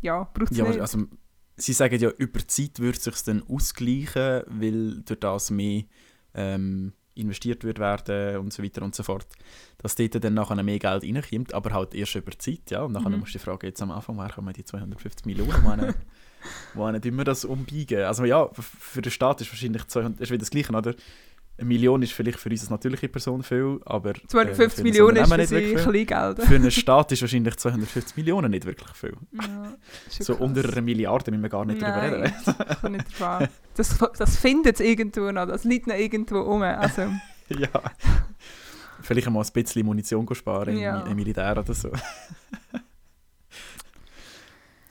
ja, 0.02 0.24
braucht 0.34 0.50
es 0.50 0.58
Ja, 0.58 0.64
nicht. 0.64 0.80
also, 0.80 1.04
sie 1.56 1.72
sagen 1.72 1.98
ja, 2.00 2.10
über 2.10 2.40
die 2.40 2.46
Zeit 2.46 2.78
würde 2.78 2.98
es 2.98 3.04
sich 3.04 3.22
dann 3.22 3.42
ausgleichen, 3.48 4.42
weil 4.46 5.02
durch 5.02 5.20
das 5.20 5.50
mehr 5.50 5.82
ähm, 6.34 6.92
investiert 7.14 7.64
wird 7.64 7.78
werden 7.78 8.36
und 8.38 8.52
so 8.52 8.62
weiter 8.62 8.82
und 8.82 8.94
so 8.94 9.02
fort. 9.02 9.26
Dass 9.78 9.94
dort 9.94 10.22
dann 10.22 10.34
nachher 10.34 10.62
mehr 10.62 10.78
Geld 10.78 11.02
reinkommt, 11.02 11.54
aber 11.54 11.72
halt 11.72 11.94
erst 11.94 12.14
über 12.14 12.30
die 12.30 12.38
Zeit, 12.38 12.70
ja. 12.70 12.82
Und 12.82 12.92
dann 12.92 13.04
Mhm. 13.04 13.20
musst 13.20 13.34
du 13.34 13.38
die 13.38 13.44
Frage 13.44 13.66
jetzt 13.68 13.80
am 13.80 13.90
Anfang, 13.90 14.16
woher 14.18 14.30
kommen 14.30 14.52
die 14.52 14.64
250 14.64 15.24
Millionen, 15.24 15.64
wohin, 15.64 15.94
wohin 16.74 17.00
tun 17.00 17.16
wir 17.16 17.24
das 17.24 17.44
umbiegen? 17.46 18.02
Also 18.04 18.24
ja, 18.24 18.50
für 18.52 19.00
den 19.00 19.10
Staat 19.12 19.40
ist 19.40 19.50
wahrscheinlich 19.50 19.86
200, 19.86 20.20
ist 20.20 20.30
wieder 20.30 20.38
das 20.40 20.50
Gleiche, 20.50 20.72
oder? 20.74 20.94
Eine 21.58 21.68
Million 21.68 22.02
ist 22.02 22.12
vielleicht 22.12 22.38
für 22.38 22.50
uns 22.50 22.60
als 22.60 22.70
natürliche 22.70 23.08
Person 23.08 23.42
viel, 23.42 23.80
aber... 23.86 24.10
äh, 24.10 24.26
250 24.26 24.74
für 24.74 24.80
ein 24.80 24.84
Millionen 24.84 25.16
ist 25.16 25.32
für 25.32 25.46
sie 25.46 25.74
Kleingeld. 25.74 26.42
Für 26.42 26.54
einen 26.56 26.70
Staat 26.70 27.12
ist 27.12 27.22
wahrscheinlich 27.22 27.56
250 27.56 28.16
Millionen 28.16 28.50
nicht 28.50 28.66
wirklich 28.66 28.90
viel. 28.90 29.16
Ja, 29.32 29.72
So 30.08 30.34
krass. 30.34 30.42
unter 30.42 30.64
einer 30.68 30.82
Milliarde 30.82 31.30
müssen 31.30 31.42
wir 31.42 31.48
gar 31.48 31.64
nicht 31.64 31.80
Nein, 31.80 32.12
reden. 32.12 32.32
ich 32.46 32.80
kann 32.80 32.92
nicht. 32.92 33.06
Das, 33.74 33.98
das 34.18 34.36
findet 34.36 34.74
es 34.74 34.80
irgendwo 34.80 35.30
noch, 35.32 35.46
das 35.46 35.64
liegt 35.64 35.86
noch 35.86 35.96
irgendwo 35.96 36.40
rum. 36.40 36.62
Also, 36.62 37.02
ja. 37.48 37.68
Vielleicht 39.00 39.30
mal 39.30 39.42
ein 39.42 39.52
bisschen 39.52 39.86
Munition 39.86 40.28
sparen 40.34 40.74
im, 40.76 40.82
Ja. 40.82 41.00
im 41.06 41.16
Militär 41.16 41.52
oder 41.56 41.72
so. 41.74 41.90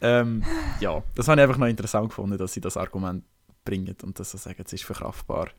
ähm, 0.02 0.44
ja, 0.80 1.04
das 1.16 1.28
habe 1.28 1.42
ich 1.42 1.48
einfach 1.48 1.58
noch 1.60 1.68
interessant 1.68 2.10
gefunden, 2.10 2.38
dass 2.38 2.54
sie 2.54 2.62
das 2.62 2.78
Argument 2.78 3.24
bringen 3.64 3.96
und 4.04 4.20
dass 4.20 4.32
sie 4.32 4.38
sagen, 4.38 4.62
es 4.66 4.74
ist 4.74 4.84
verkraftbar. 4.84 5.50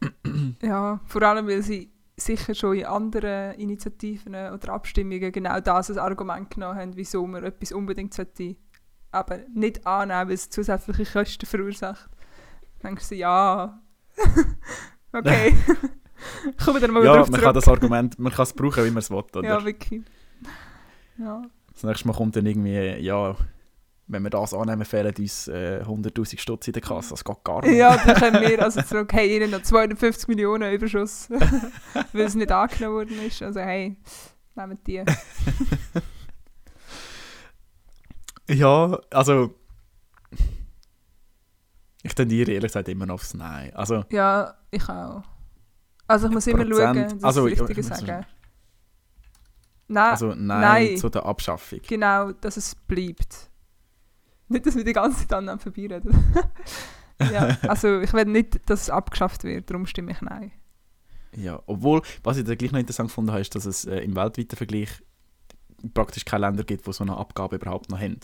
ja, 0.62 1.00
vor 1.06 1.22
allem, 1.22 1.46
weil 1.46 1.62
sie 1.62 1.90
sicher 2.16 2.54
schon 2.54 2.76
in 2.76 2.86
anderen 2.86 3.54
Initiativen 3.58 4.34
oder 4.34 4.72
Abstimmungen 4.72 5.32
genau 5.32 5.58
das 5.60 5.90
als 5.90 5.98
Argument 5.98 6.50
genommen 6.50 6.78
haben, 6.78 6.96
wieso 6.96 7.26
man 7.26 7.44
etwas 7.44 7.72
unbedingt 7.72 8.14
sollte, 8.14 8.56
aber 9.10 9.38
nicht 9.52 9.86
annehmen, 9.86 10.28
weil 10.28 10.34
es 10.34 10.50
zusätzliche 10.50 11.04
Kosten 11.04 11.46
verursacht. 11.46 12.10
Dann 12.80 12.92
denkst 12.92 13.08
du, 13.08 13.14
ja, 13.16 13.80
okay. 15.12 15.54
Kommen 16.64 16.76
wir 16.76 16.80
dann 16.80 16.90
mal 16.92 17.04
ja, 17.04 17.16
drauf 17.16 17.26
man 17.26 17.34
zurück. 17.34 17.44
kann 17.44 17.54
das 17.54 17.68
Argument, 17.68 18.18
man 18.18 18.32
kann 18.32 18.44
es 18.44 18.52
brauchen, 18.52 18.84
wie 18.84 18.90
man 18.90 18.98
es 18.98 19.10
will. 19.10 19.24
Oder? 19.34 19.48
ja, 19.48 19.64
wirklich. 19.64 20.02
Ja. 21.18 21.42
Das 21.72 21.82
nächste 21.82 22.06
Mal 22.06 22.14
kommt 22.14 22.36
dann 22.36 22.46
irgendwie, 22.46 22.96
ja, 23.00 23.36
wenn 24.06 24.22
wir 24.22 24.30
das 24.30 24.52
annehmen, 24.52 24.84
fehlen 24.84 25.14
uns 25.18 25.48
äh, 25.48 25.82
100'000 25.84 26.38
Stutz 26.38 26.66
in 26.66 26.72
der 26.74 26.82
Kasse. 26.82 27.10
Das 27.10 27.24
geht 27.24 27.42
gar 27.44 27.62
nicht. 27.62 27.76
Ja, 27.76 27.96
dann 27.96 28.14
können 28.16 28.40
wir 28.42 28.62
also 28.62 28.82
zurück, 28.82 29.12
hey, 29.12 29.36
ihnen 29.36 29.50
noch 29.50 29.62
250 29.62 30.28
Millionen 30.28 30.72
Überschuss, 30.72 31.28
weil 32.12 32.22
es 32.26 32.34
nicht 32.34 32.52
angenommen 32.52 32.94
worden 32.96 33.18
ist. 33.26 33.40
Also 33.42 33.60
hey, 33.60 33.96
nehmen 34.54 34.78
die. 34.86 35.02
Ja, 38.48 38.98
also. 39.10 39.54
Ich 42.02 42.14
tendiere 42.14 42.52
ehrlich 42.52 42.68
gesagt 42.70 42.88
immer 42.88 43.06
noch 43.06 43.14
aufs 43.14 43.32
Nein. 43.32 43.74
Also, 43.74 44.04
Ja, 44.10 44.54
ich 44.70 44.86
auch. 44.88 45.22
Also 46.06 46.26
ich 46.28 46.34
muss 46.34 46.46
immer 46.46 46.66
Prozent- 46.66 46.96
schauen, 46.98 47.08
dass 47.20 47.24
also, 47.24 47.46
ich 47.46 47.58
das 47.58 47.70
ich 47.70 47.76
muss 47.78 47.86
sagen. 47.86 48.26
Nein, 49.88 50.10
also 50.10 50.28
nein, 50.34 50.60
nein. 50.60 50.96
zu 50.98 51.08
der 51.08 51.24
Abschaffung. 51.24 51.80
genau, 51.86 52.32
dass 52.32 52.58
es 52.58 52.74
bleibt. 52.74 53.50
Nicht, 54.48 54.66
dass 54.66 54.76
wir 54.76 54.84
die 54.84 54.92
ganze 54.92 55.20
Zeit 55.20 55.32
aneinander 55.32 55.62
vorbeireden. 55.62 56.14
ja, 57.32 57.56
also 57.62 58.00
ich 58.00 58.12
will 58.12 58.26
nicht, 58.26 58.68
dass 58.68 58.82
es 58.82 58.90
abgeschafft 58.90 59.44
wird, 59.44 59.70
darum 59.70 59.86
stimme 59.86 60.12
ich 60.12 60.20
Nein. 60.20 60.52
Ja, 61.36 61.60
obwohl, 61.66 62.02
was 62.22 62.36
ich 62.36 62.44
da 62.44 62.54
gleich 62.54 62.72
noch 62.72 62.78
interessant 62.78 63.08
gefunden 63.08 63.32
habe, 63.32 63.40
ist, 63.40 63.54
dass 63.54 63.66
es 63.66 63.84
äh, 63.86 63.98
im 63.98 64.14
weltweiten 64.14 64.56
Vergleich 64.56 65.02
praktisch 65.92 66.24
keine 66.24 66.46
Länder 66.46 66.64
gibt, 66.64 66.86
die 66.86 66.92
so 66.92 67.04
eine 67.04 67.16
Abgabe 67.16 67.56
überhaupt 67.56 67.90
noch 67.90 68.00
haben. 68.00 68.20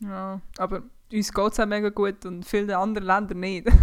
Ja, 0.00 0.40
aber 0.58 0.82
uns 1.12 1.32
geht 1.32 1.52
es 1.52 1.60
auch 1.60 1.66
mega 1.66 1.90
gut 1.90 2.24
und 2.24 2.44
vielen 2.44 2.70
anderen 2.70 3.06
Ländern 3.06 3.40
nicht. 3.40 3.68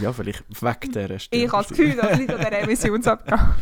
Ja, 0.00 0.12
vielleicht 0.12 0.44
weg 0.62 0.92
der 0.92 1.10
Rest. 1.10 1.26
Ich 1.32 1.50
habe 1.50 1.66
das 1.66 1.68
Gefühl, 1.76 1.96
das 2.00 2.16
liegt 2.16 2.32
an 2.32 2.38
der 2.38 2.62
Emissionsabgabe. 2.62 3.56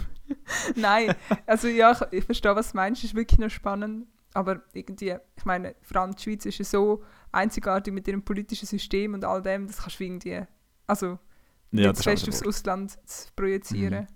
Nein, 0.77 1.15
also 1.47 1.67
ja, 1.67 1.93
ich, 1.93 2.19
ich 2.19 2.25
verstehe, 2.27 2.55
was 2.55 2.73
du 2.73 2.77
meinst, 2.77 3.03
ist 3.03 3.15
wirklich 3.15 3.41
noch 3.41 3.49
spannend. 3.49 4.07
Aber 4.33 4.63
irgendwie, 4.73 5.17
ich 5.37 5.45
meine, 5.45 5.75
vor 5.83 6.03
allem 6.03 6.15
die 6.15 6.23
Schweiz 6.23 6.47
ist 6.47 6.59
ja 6.59 6.65
so 6.65 7.03
einzigartig 7.33 7.93
mit 7.93 8.07
ihrem 8.07 8.23
politischen 8.23 8.67
System 8.67 9.15
und 9.15 9.25
all 9.25 9.43
dem, 9.43 9.67
das 9.67 9.79
kannst 9.79 9.99
du 9.99 10.05
irgendwie, 10.05 10.43
also 10.87 11.19
ja, 11.73 11.91
ist 11.91 12.03
fest 12.03 12.29
aufs. 12.29 12.47
Ausland 12.47 12.99
zu 13.09 13.29
projizieren. 13.35 14.07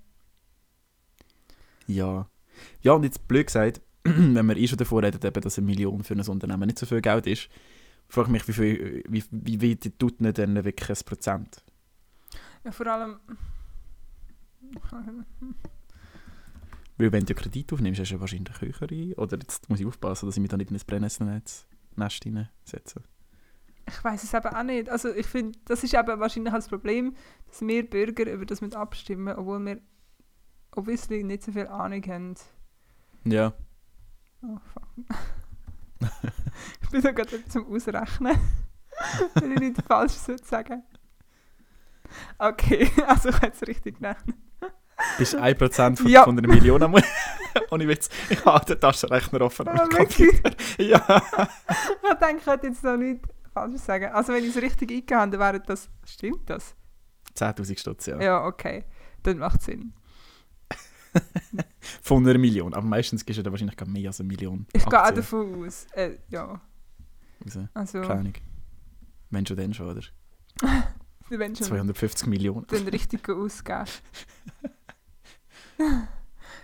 Ja. 1.86 2.28
Ja, 2.82 2.92
und 2.92 3.02
jetzt 3.02 3.26
blöd 3.26 3.46
gesagt, 3.46 3.80
wenn 4.04 4.46
wir 4.46 4.56
eh 4.56 4.66
schon 4.66 4.78
davor 4.78 5.02
reden, 5.02 5.20
eben, 5.22 5.40
dass 5.40 5.58
eine 5.58 5.66
Million 5.66 6.04
für 6.04 6.14
ein 6.14 6.20
Unternehmen 6.20 6.66
nicht 6.66 6.78
so 6.78 6.86
viel 6.86 7.00
Geld 7.00 7.26
ist, 7.26 7.48
frage 8.08 8.28
ich 8.28 8.32
mich, 8.32 8.48
wie 8.48 8.52
viel, 8.52 9.04
wie, 9.08 9.24
wie, 9.30 9.60
wie 9.60 9.76
tut 9.76 10.20
nicht 10.20 10.38
dann 10.38 10.64
wirklich 10.64 10.90
ein 10.90 11.04
Prozent? 11.04 11.64
Ja, 12.64 12.72
vor 12.72 12.86
allem. 12.86 13.20
Weil 16.96 17.12
wenn 17.12 17.24
du 17.24 17.34
Kredit 17.34 17.72
aufnimmst, 17.72 18.00
hast 18.00 18.12
du 18.12 18.20
wahrscheinlich 18.20 18.60
höhere. 18.60 19.14
Oder 19.16 19.38
jetzt 19.38 19.68
muss 19.68 19.80
ich 19.80 19.86
aufpassen, 19.86 20.26
dass 20.26 20.36
ich 20.36 20.40
mich 20.40 20.50
da 20.50 20.56
nicht 20.56 20.70
in 20.70 20.76
ein 20.76 20.82
Brennnessel-Nest 20.86 21.66
Nest 21.96 22.24
setze. 22.64 23.02
Ich 23.86 24.02
weiß 24.02 24.22
es 24.22 24.32
eben 24.32 24.46
auch 24.46 24.62
nicht. 24.62 24.88
Also 24.88 25.12
ich 25.12 25.26
finde, 25.26 25.58
das 25.66 25.84
ist 25.84 25.94
eben 25.94 26.20
wahrscheinlich 26.20 26.52
auch 26.52 26.58
das 26.58 26.68
Problem, 26.68 27.14
dass 27.48 27.60
wir 27.60 27.88
Bürger 27.88 28.30
über 28.32 28.46
das 28.46 28.60
mit 28.60 28.74
abstimmen, 28.74 29.36
obwohl 29.36 29.64
wir 29.64 29.80
obviously 30.72 31.22
nicht 31.22 31.42
so 31.42 31.52
viel 31.52 31.66
Ahnung 31.66 32.02
haben. 32.06 32.34
Ja. 33.24 33.52
Oh, 34.42 34.58
fuck. 34.72 35.18
ich 36.82 36.90
bin 36.90 37.02
da 37.02 37.10
gerade 37.10 37.46
zum 37.48 37.66
Ausrechnen. 37.66 38.38
Wenn 39.34 39.52
ich 39.52 39.60
nicht 39.60 39.82
falsch 39.82 40.12
sagen. 40.12 40.82
Okay, 42.38 42.90
also 43.06 43.30
ich 43.30 43.36
habe 43.36 43.52
es 43.52 43.66
richtig 43.66 43.98
gerechnet. 43.98 44.36
Bist 45.18 45.36
1% 45.36 45.96
von, 45.96 46.06
Ja. 46.08 46.24
von 46.24 46.38
einer 46.38 46.48
Million 46.48 46.82
am 46.82 46.94
Ohne 47.70 47.86
Witz. 47.88 48.08
Ich 48.30 48.44
habe 48.44 48.64
den 48.64 48.80
Taschenrechner 48.80 49.40
offen. 49.42 49.68
am 49.68 49.78
Ah, 49.78 49.86
Computer. 49.88 50.50
Ja. 50.78 51.22
Ich 52.02 52.18
denke, 52.20 52.38
ich 52.38 52.44
könnte 52.44 52.66
jetzt 52.68 52.82
noch 52.84 52.96
nicht 52.96 53.20
falsch 53.52 53.80
sagen. 53.80 54.06
Also 54.12 54.32
wenn 54.32 54.44
ich 54.44 54.50
es 54.56 54.62
richtig 54.62 54.90
eingegeben 54.90 55.18
habe, 55.20 55.30
dann 55.32 55.40
wäre 55.40 55.60
das... 55.60 55.88
Stimmt 56.04 56.48
das? 56.50 56.74
10'000 57.36 57.78
Stutz, 57.78 58.06
ja. 58.06 58.20
Ja, 58.20 58.44
okay. 58.44 58.84
Dann 59.22 59.38
macht 59.38 59.62
Sinn. 59.62 59.92
Von 62.02 62.26
einer 62.28 62.38
Million. 62.38 62.74
Aber 62.74 62.86
meistens 62.86 63.24
gibst 63.24 63.38
du 63.38 63.42
da 63.42 63.50
wahrscheinlich 63.50 63.76
gar 63.76 63.88
mehr 63.88 64.08
als 64.08 64.20
eine 64.20 64.28
Million. 64.28 64.66
Ich 64.72 64.84
gehe 64.84 65.02
auch 65.04 65.10
davon 65.10 65.64
aus. 65.66 65.86
Äh, 65.92 66.16
ja, 66.28 66.44
raus. 66.44 67.58
also... 67.74 68.00
Keine. 68.02 68.32
Wenn 69.30 69.46
schon 69.46 69.56
dann 69.56 69.74
schon, 69.74 69.88
oder? 69.90 70.02
Wenn 71.28 71.56
schon 71.56 71.66
250 71.66 72.26
Millionen. 72.28 72.66
den 72.66 72.86
richtigen 72.88 73.32
ausgeben. 73.40 73.84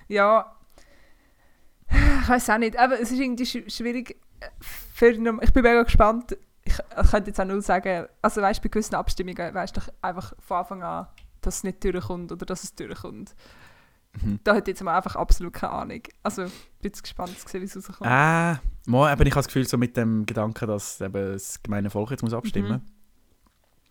Ja. 0.09 0.57
Ich 2.23 2.29
weiß 2.29 2.51
auch 2.51 2.59
nicht. 2.59 2.79
Aber 2.79 3.01
es 3.01 3.11
ist 3.11 3.18
irgendwie 3.18 3.46
sch 3.46 3.73
schwierig. 3.75 4.16
Für, 4.61 5.12
norm- 5.18 5.40
ich 5.42 5.53
bin 5.53 5.62
mega 5.62 5.83
gespannt. 5.83 6.37
Ich, 6.62 6.75
ich 6.79 7.11
könnte 7.11 7.31
jetzt 7.31 7.40
auch 7.40 7.44
nur 7.46 7.61
sagen, 7.62 8.07
also 8.23 8.40
weißt 8.42 8.59
du, 8.61 8.62
bei 8.62 8.68
gewissen 8.68 8.94
Abstimmungen 8.94 9.55
weißt 9.55 9.77
du 9.77 9.81
einfach 10.03 10.33
von 10.38 10.59
Anfang 10.59 10.83
an, 10.83 11.07
dass 11.40 11.57
es 11.57 11.64
nicht 11.64 11.83
durchkommt 11.83 12.31
oder 12.33 12.46
dass 12.46 12.62
es 12.64 12.75
durchkommt. 12.75 13.35
Mhm. 14.23 14.40
Da 14.44 14.55
hätte 14.55 14.70
ich 14.70 14.75
jetzt 14.77 14.85
mal 14.85 14.96
einfach 14.96 15.16
absolut 15.16 15.53
keine 15.53 15.73
Ahnung. 15.73 16.03
Also, 16.23 16.42
bin 16.44 16.53
jetzt 16.83 17.03
gespannt 17.03 17.38
zu 17.38 17.49
sehen, 17.49 17.61
wie 17.61 17.64
es 17.66 17.77
rauskommt. 17.77 18.11
Ah, 18.11 18.61
mal, 18.87 19.12
eben, 19.12 19.23
ich 19.27 19.33
habe 19.33 19.38
das 19.40 19.46
Gefühl, 19.46 19.66
so 19.66 19.79
mit 19.79 19.96
dem 19.96 20.27
Gedanken, 20.27 20.66
dass 20.68 21.01
eben 21.01 21.33
das 21.33 21.62
gemeine 21.62 21.90
Volk 21.90 22.11
jetzt 22.11 22.23
muss 22.23 22.35
abstimmen 22.35 22.70
Mhm. 22.73 22.83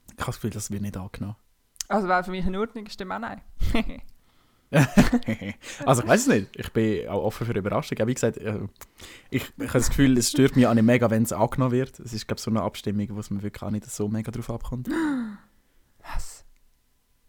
Ich 0.08 0.22
habe 0.22 0.26
das 0.32 0.36
Gefühl, 0.36 0.50
das 0.50 0.72
wird 0.72 0.82
nicht 0.82 0.98
angenommen. 0.98 1.36
Also, 1.88 2.08
wäre 2.08 2.24
für 2.24 2.32
mich 2.32 2.46
in 2.46 2.56
Ordnung, 2.56 2.86
ist 2.86 3.00
dem 3.00 3.12
auch 3.12 3.20
nein. 3.20 3.42
also 5.86 6.04
ich 6.04 6.08
weiß 6.08 6.22
es 6.22 6.28
nicht. 6.28 6.56
Ich 6.56 6.72
bin 6.72 7.08
auch 7.10 7.24
offen 7.24 7.46
für 7.48 7.54
Überraschung. 7.58 7.98
Aber 8.00 8.08
wie 8.08 8.14
gesagt, 8.14 8.38
äh, 8.38 8.60
ich, 9.30 9.44
ich 9.44 9.68
habe 9.68 9.74
das 9.74 9.90
Gefühl, 9.90 10.18
es 10.18 10.30
stört 10.30 10.56
mich 10.56 10.68
auch 10.68 10.74
nicht 10.74 10.84
mega, 10.84 11.10
wenn 11.10 11.24
es 11.24 11.34
angenommen 11.34 11.72
wird. 11.72 12.00
Es 12.00 12.14
ist, 12.14 12.28
glaube 12.28 12.38
ich, 12.40 12.44
so 12.44 12.52
eine 12.52 12.62
Abstimmung, 12.62 13.08
wo 13.12 13.20
es 13.20 13.30
mir 13.32 13.42
wirklich 13.42 13.64
auch 13.64 13.72
nicht 13.72 13.86
so 13.90 14.08
mega 14.08 14.32
drauf 14.32 14.50
abkommt. 14.50 14.88
Was? 16.04 16.46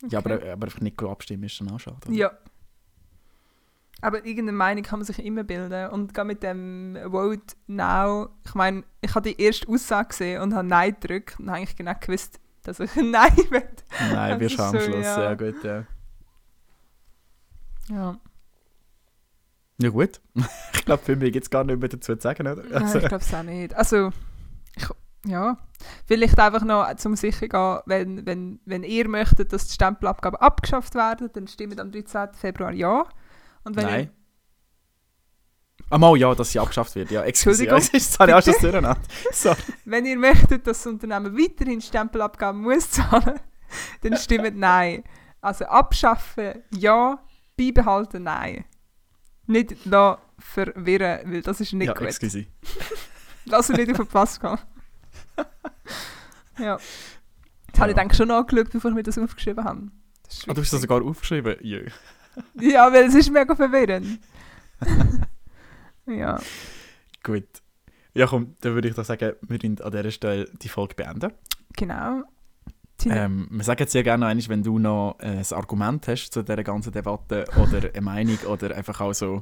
Ja, 0.09 0.19
aber, 0.21 0.35
Okay. 0.37 0.51
aber 0.51 0.69
nicht 0.81 1.03
abstimmen 1.03 1.45
ist 1.45 1.61
dann 1.61 1.71
auch 1.71 1.81
schade. 1.81 1.97
oder? 2.07 2.15
Ja. 2.17 2.31
Aber 4.03 4.25
irgendeine 4.25 4.53
Meinung 4.57 4.83
kann 4.83 4.99
man 5.01 5.05
sich 5.07 5.19
immer 5.23 5.45
bilden. 5.45 5.91
Und 5.91 6.15
gerade 6.15 6.27
mit 6.27 6.43
dem 6.43 6.97
Vote 7.11 7.55
Now, 7.67 8.31
ich 8.47 8.55
meine, 8.55 8.85
ich 9.03 9.15
habe 9.15 9.29
die 9.29 9.41
erste 9.43 9.69
Aussage 9.69 10.09
gesehen 10.09 10.41
und 10.43 10.55
habe 10.55 10.67
Nein 10.67 10.97
gedrückt 10.99 11.39
und 11.39 11.49
habe 11.51 11.59
eigentlich 11.59 11.77
genau 11.77 11.93
gewusst, 12.01 12.41
dass 12.63 12.81
ich 12.81 12.95
Nein 12.97 13.37
will. 13.51 13.63
Nein, 14.13 14.41
wir 14.41 14.49
schauen 14.49 14.77
am 14.77 14.81
Schluss. 14.83 15.05
ja. 15.05 15.23
Ja, 15.23 15.35
gut, 15.35 15.63
ja. 15.65 15.85
Ja, 17.91 18.19
Ja 19.81 19.89
gut. 19.91 20.21
ich 20.75 20.85
glaube, 20.85 21.03
für 21.03 21.17
mich 21.17 21.33
gibt 21.33 21.45
es 21.45 21.51
gar 21.51 21.65
nicht 21.65 21.81
mehr 21.81 21.89
dazu 21.89 22.15
zu 22.15 22.21
sagen, 22.21 22.47
oder? 22.47 22.63
Nein, 22.63 22.83
Also, 22.83 22.99
ich 22.99 23.09
glaube 23.09 23.25
es 23.25 23.35
auch 23.35 23.43
nicht. 23.43 23.75
Also, 23.75 24.11
ich, 24.77 24.87
ja, 25.27 25.59
vielleicht 26.07 26.39
einfach 26.39 26.63
noch 26.63 26.95
zum 26.97 27.17
sicher 27.17 27.49
gehen, 27.49 27.81
wenn, 27.87 28.27
wenn, 28.27 28.61
wenn 28.65 28.83
ihr 28.83 29.09
möchtet, 29.09 29.53
dass 29.53 29.67
die 29.67 29.75
Stempelabgaben 29.75 30.39
abgeschafft 30.39 30.95
werden, 30.95 31.31
dann 31.33 31.47
stimmt 31.47 31.81
am 31.81 31.91
13. 31.91 32.35
Februar 32.35 32.73
ja. 32.73 33.07
Und 33.65 33.77
wenn 33.77 33.87
Nein. 33.87 34.11
Ah, 35.89 35.99
mal, 35.99 36.17
ja, 36.17 36.35
dass 36.35 36.53
sie 36.53 36.61
abgeschafft 36.61 36.95
wird. 36.95 37.11
Ja, 37.11 37.25
excuse. 37.25 37.65
Ja, 37.65 37.75
Entschuldigung. 37.75 38.01
jetzt 38.01 38.19
habe 38.21 38.31
ich 38.31 38.37
auch 38.37 38.43
schon 38.43 38.53
das 38.53 38.63
durcheinander. 38.63 39.01
Ihr, 39.45 39.57
wenn 39.87 40.07
ihr 40.07 40.17
möchtet, 40.17 40.67
dass 40.67 40.83
das 40.83 40.87
Unternehmen 40.87 41.37
weiterhin 41.37 41.81
Stempelabgaben 41.81 42.61
muss 42.61 42.91
zahlen, 42.91 43.41
dann 44.03 44.17
stimmt 44.17 44.57
Nein. 44.57 45.05
Also 45.41 45.65
abschaffen 45.65 46.63
ja, 46.71 47.19
beibehalten 47.61 48.23
Nein. 48.25 48.65
Nicht 49.47 49.77
verwirren, 50.39 51.33
weil 51.33 51.43
das 51.43 51.61
ist 51.61 51.73
nicht 51.73 51.89
Ja, 51.89 51.95
gut. 51.95 52.07
excuse. 52.07 52.47
Lass 53.47 53.69
ihn 53.71 53.77
nicht 53.77 53.91
auf 53.91 53.97
den 53.99 54.07
Pass 54.07 54.39
gehen. 54.41 54.59
ja. 56.59 56.79
Das 57.73 57.81
habe 57.81 57.91
ich 57.91 57.97
Ja. 57.97 58.03
denke 58.03 58.15
schon 58.15 58.31
angeschaut, 58.31 58.71
bevor 58.71 58.95
wir 58.95 59.03
das 59.03 59.19
aufgeschrieben 59.19 59.65
haben. 59.65 59.93
Das 60.25 60.45
Ah, 60.49 60.55
du 60.55 60.61
hast 60.61 60.73
das 60.73 60.81
sogar 60.83 61.03
aufgeschrieben? 61.03 61.57
Jö. 61.61 61.87
Ja, 62.61 62.93
weil 62.93 63.07
es 63.07 63.15
ist 63.17 63.29
mega 63.31 63.55
verwirrend. 63.57 64.21
ja. 66.07 66.41
Gut. 67.25 67.45
Ja, 68.15 68.27
komm, 68.27 68.55
dann 68.61 68.75
würde 68.75 68.89
ich 68.89 68.95
doch 68.95 69.05
sagen, 69.05 69.33
wir 69.43 69.59
können 69.59 69.81
an 69.81 69.91
dieser 69.91 70.11
Stelle 70.13 70.45
die 70.63 70.69
Folge 70.69 70.95
beenden. 70.95 71.33
Genau. 71.77 72.23
Ähm, 73.07 73.49
wir 73.51 73.65
sagen 73.65 73.81
jetzt 73.81 73.93
sehr 73.93 74.03
gerne 74.03 74.27
einmal, 74.27 74.49
wenn 74.49 74.63
du 74.63 74.79
noch 74.79 75.17
äh, 75.21 75.27
ein 75.27 75.47
Argument 75.53 76.07
hast 76.09 76.31
zu 76.31 76.43
dieser 76.43 76.63
ganzen 76.63 76.93
Debatte 76.93 77.45
oder 77.57 77.89
eine 77.93 78.01
Meinung 78.01 78.39
oder 78.47 78.75
einfach 78.75 79.01
auch 79.01 79.13
so. 79.13 79.41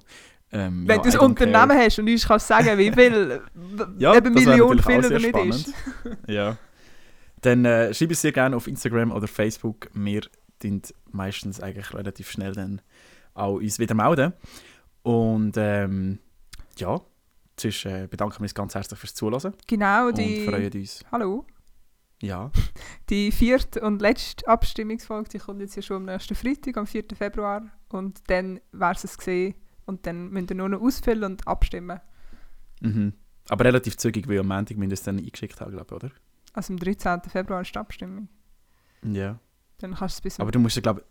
Ähm, 0.51 0.89
wenn 0.89 0.97
ja, 0.97 1.03
du 1.03 1.11
ein 1.11 1.19
Unternehmen 1.19 1.69
care. 1.69 1.85
hast 1.85 1.99
und 1.99 2.09
uns 2.09 2.27
kannst 2.27 2.47
sagen, 2.47 2.79
wie 2.79 2.91
viel, 2.91 3.43
Ja, 3.99 4.15
eben 4.17 4.35
das 4.35 4.47
wäre 4.47 4.57
Million 4.57 4.77
natürlich 4.77 4.87
viel 4.87 5.33
oder 5.33 5.43
nicht 5.43 5.55
ist. 5.55 5.75
Ja. 6.27 6.57
Dann 7.43 7.65
äh, 7.65 7.95
schreib 7.95 8.11
es 8.11 8.23
sehr 8.23 8.33
gerne 8.33 8.57
auf 8.57 8.67
Instagram 8.67 9.13
oder 9.13 9.29
Facebook. 9.29 9.89
Wir 9.95 10.23
tun 10.61 10.83
meistens 11.13 11.61
eigentlich 11.61 11.95
relativ 11.95 12.31
schnell 12.31 12.53
dann 12.53 12.81
auch 13.35 13.55
uns 13.55 13.79
wieder 13.79 13.95
melden. 13.95 14.33
Und 15.03 15.53
ähm, 15.57 16.19
ja, 16.77 17.01
sonst 17.59 17.85
äh, 17.85 18.09
bedanken 18.11 18.39
wir 18.39 18.43
uns 18.43 18.55
ganz 18.55 18.75
herzlich 18.75 18.99
fürs 18.99 19.15
Zuhören 19.15 19.53
Genau, 19.67 20.09
und 20.09 20.19
die... 20.19 20.47
freuen 20.47 20.73
uns. 20.73 21.05
Hallo? 21.13 21.45
Ja, 22.21 22.51
Die 23.11 23.31
vierte 23.31 23.81
und 23.81 24.03
letzte 24.03 24.47
Abstimmungsfolge, 24.49 25.29
die 25.31 25.39
kommt 25.39 25.61
jetzt 25.61 25.77
ja 25.77 25.83
schon 25.83 25.99
am 25.99 26.05
nächsten 26.05 26.35
Freitag, 26.35 26.77
am 26.77 26.87
4. 26.87 27.05
Februar. 27.17 27.71
Und 27.89 28.21
dann 28.29 28.61
wäre 28.73 28.93
es 28.93 29.17
gesehen. 29.17 29.55
Und 29.87 30.07
dann 30.07 30.29
müsst 30.31 30.51
ihr 30.51 30.57
nur 30.57 30.69
noch 30.69 30.83
ausfüllen 30.83 31.25
und 31.25 31.47
abstimmen. 31.47 32.01
mhm. 32.81 33.13
aber 33.49 33.65
relativ 33.65 33.97
zügig, 33.97 34.29
weil 34.29 34.41
am 34.41 34.49
Montag 34.49 34.77
es 34.93 35.03
dann 35.03 35.19
eingeschickt 35.19 35.61
haben, 35.61 35.73
glaube 35.73 35.87
ich, 35.89 35.93
oder? 35.93 36.11
Also 36.53 36.75
am 36.75 36.79
13. 36.79 37.23
Februar 37.31 37.63
ist 37.63 37.75
die 37.75 37.79
Abstimmung. 37.79 38.29
Ja. 39.03 39.39
Dann 39.79 39.95
kannst 39.95 40.17
du 40.17 40.19
es 40.19 40.21
bis 40.23 40.41
Aber 40.41 40.51
du 40.51 40.59
musst, 40.59 40.83
glaube 40.83 41.05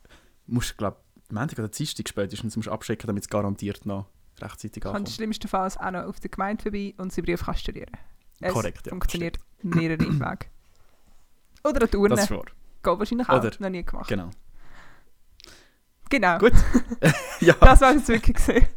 ich, 0.48 0.78
glaub, 0.78 1.04
Montag 1.30 1.58
oder 1.60 1.70
Dienstag 1.70 2.08
spätestens 2.08 2.56
musst 2.56 2.68
du 2.68 2.72
abschicken, 2.72 3.08
damit 3.08 3.24
es 3.24 3.30
garantiert 3.30 3.86
noch 3.86 4.08
rechtzeitig 4.40 4.84
kannst 4.84 4.96
ankommt. 4.96 5.10
schlimmstenfalls 5.10 5.78
auch 5.78 5.92
noch 5.92 6.06
auf 6.06 6.20
der 6.20 6.30
Gemeinde 6.30 6.62
vorbei 6.62 6.94
und 6.98 7.12
sie 7.12 7.22
Briefkasten 7.22 7.74
rühren. 7.76 7.92
Es 8.40 8.54
Korrekt, 8.54 8.86
ja, 8.86 8.92
funktioniert 8.92 9.40
mehrere 9.64 10.00
Wege. 10.00 10.48
Oder 11.64 11.84
an 11.84 11.90
die 11.92 11.98
Urne. 11.98 12.16
Das 12.16 12.26
ist 12.26 12.32
wahr. 12.32 12.46
Geht 12.84 13.00
wahrscheinlich 13.00 13.30
auch. 13.30 13.40
Oder- 13.40 13.52
Noch 13.60 13.70
nie 13.70 13.84
gemacht. 13.84 14.08
Genau. 14.08 14.30
Genau. 16.10 16.38
Gut. 16.38 16.54
ja, 17.42 17.54
Das 17.60 17.82
war 17.82 17.96
es 17.96 18.08
wirklich 18.08 18.36
gesehen. 18.38 18.68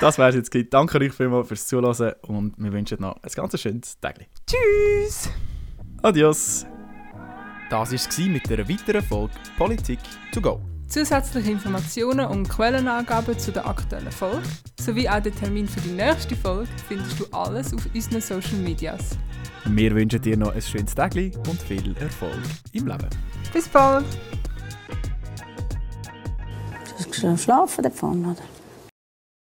das 0.00 0.18
wäre 0.18 0.28
es 0.28 0.34
jetzt. 0.34 0.50
gewesen. 0.50 0.68
Danke 0.70 0.98
euch 0.98 1.12
vielmals 1.12 1.48
fürs 1.48 1.66
Zuhören 1.66 2.12
und 2.22 2.54
wir 2.58 2.72
wünschen 2.72 3.00
noch 3.00 3.16
ein 3.22 3.30
ganz 3.34 3.58
schönes 3.60 3.98
Tag. 3.98 4.26
Tschüss! 4.46 5.30
Adios! 6.02 6.66
Das 7.70 7.90
war 7.90 7.92
es 7.94 8.18
mit 8.18 8.50
einer 8.52 8.68
weiteren 8.68 9.02
Folge 9.02 9.34
Politik 9.56 9.98
to 10.32 10.40
go. 10.40 10.60
Zusätzliche 10.88 11.50
Informationen 11.50 12.26
und 12.26 12.48
Quellenangaben 12.48 13.38
zu 13.38 13.50
der 13.50 13.66
aktuellen 13.66 14.12
Folge 14.12 14.42
sowie 14.80 15.08
auch 15.08 15.20
den 15.20 15.34
Termin 15.34 15.66
für 15.66 15.80
die 15.80 15.90
nächste 15.90 16.36
Folge 16.36 16.68
findest 16.88 17.18
du 17.18 17.26
alles 17.32 17.74
auf 17.74 17.86
unseren 17.92 18.20
Social 18.20 18.58
Medias. 18.58 19.10
Wir 19.64 19.92
wünschen 19.94 20.22
dir 20.22 20.36
noch 20.36 20.54
ein 20.54 20.62
schönes 20.62 20.94
Tag 20.94 21.14
und 21.16 21.60
viel 21.60 21.96
Erfolg 21.98 22.38
im 22.72 22.86
Leben. 22.86 23.08
Bis 23.52 23.68
bald! 23.68 24.04
Du 27.12 27.28
hast 27.28 27.42
schlafen 27.42 27.82
davon, 27.82 28.24
oder? 28.24 28.55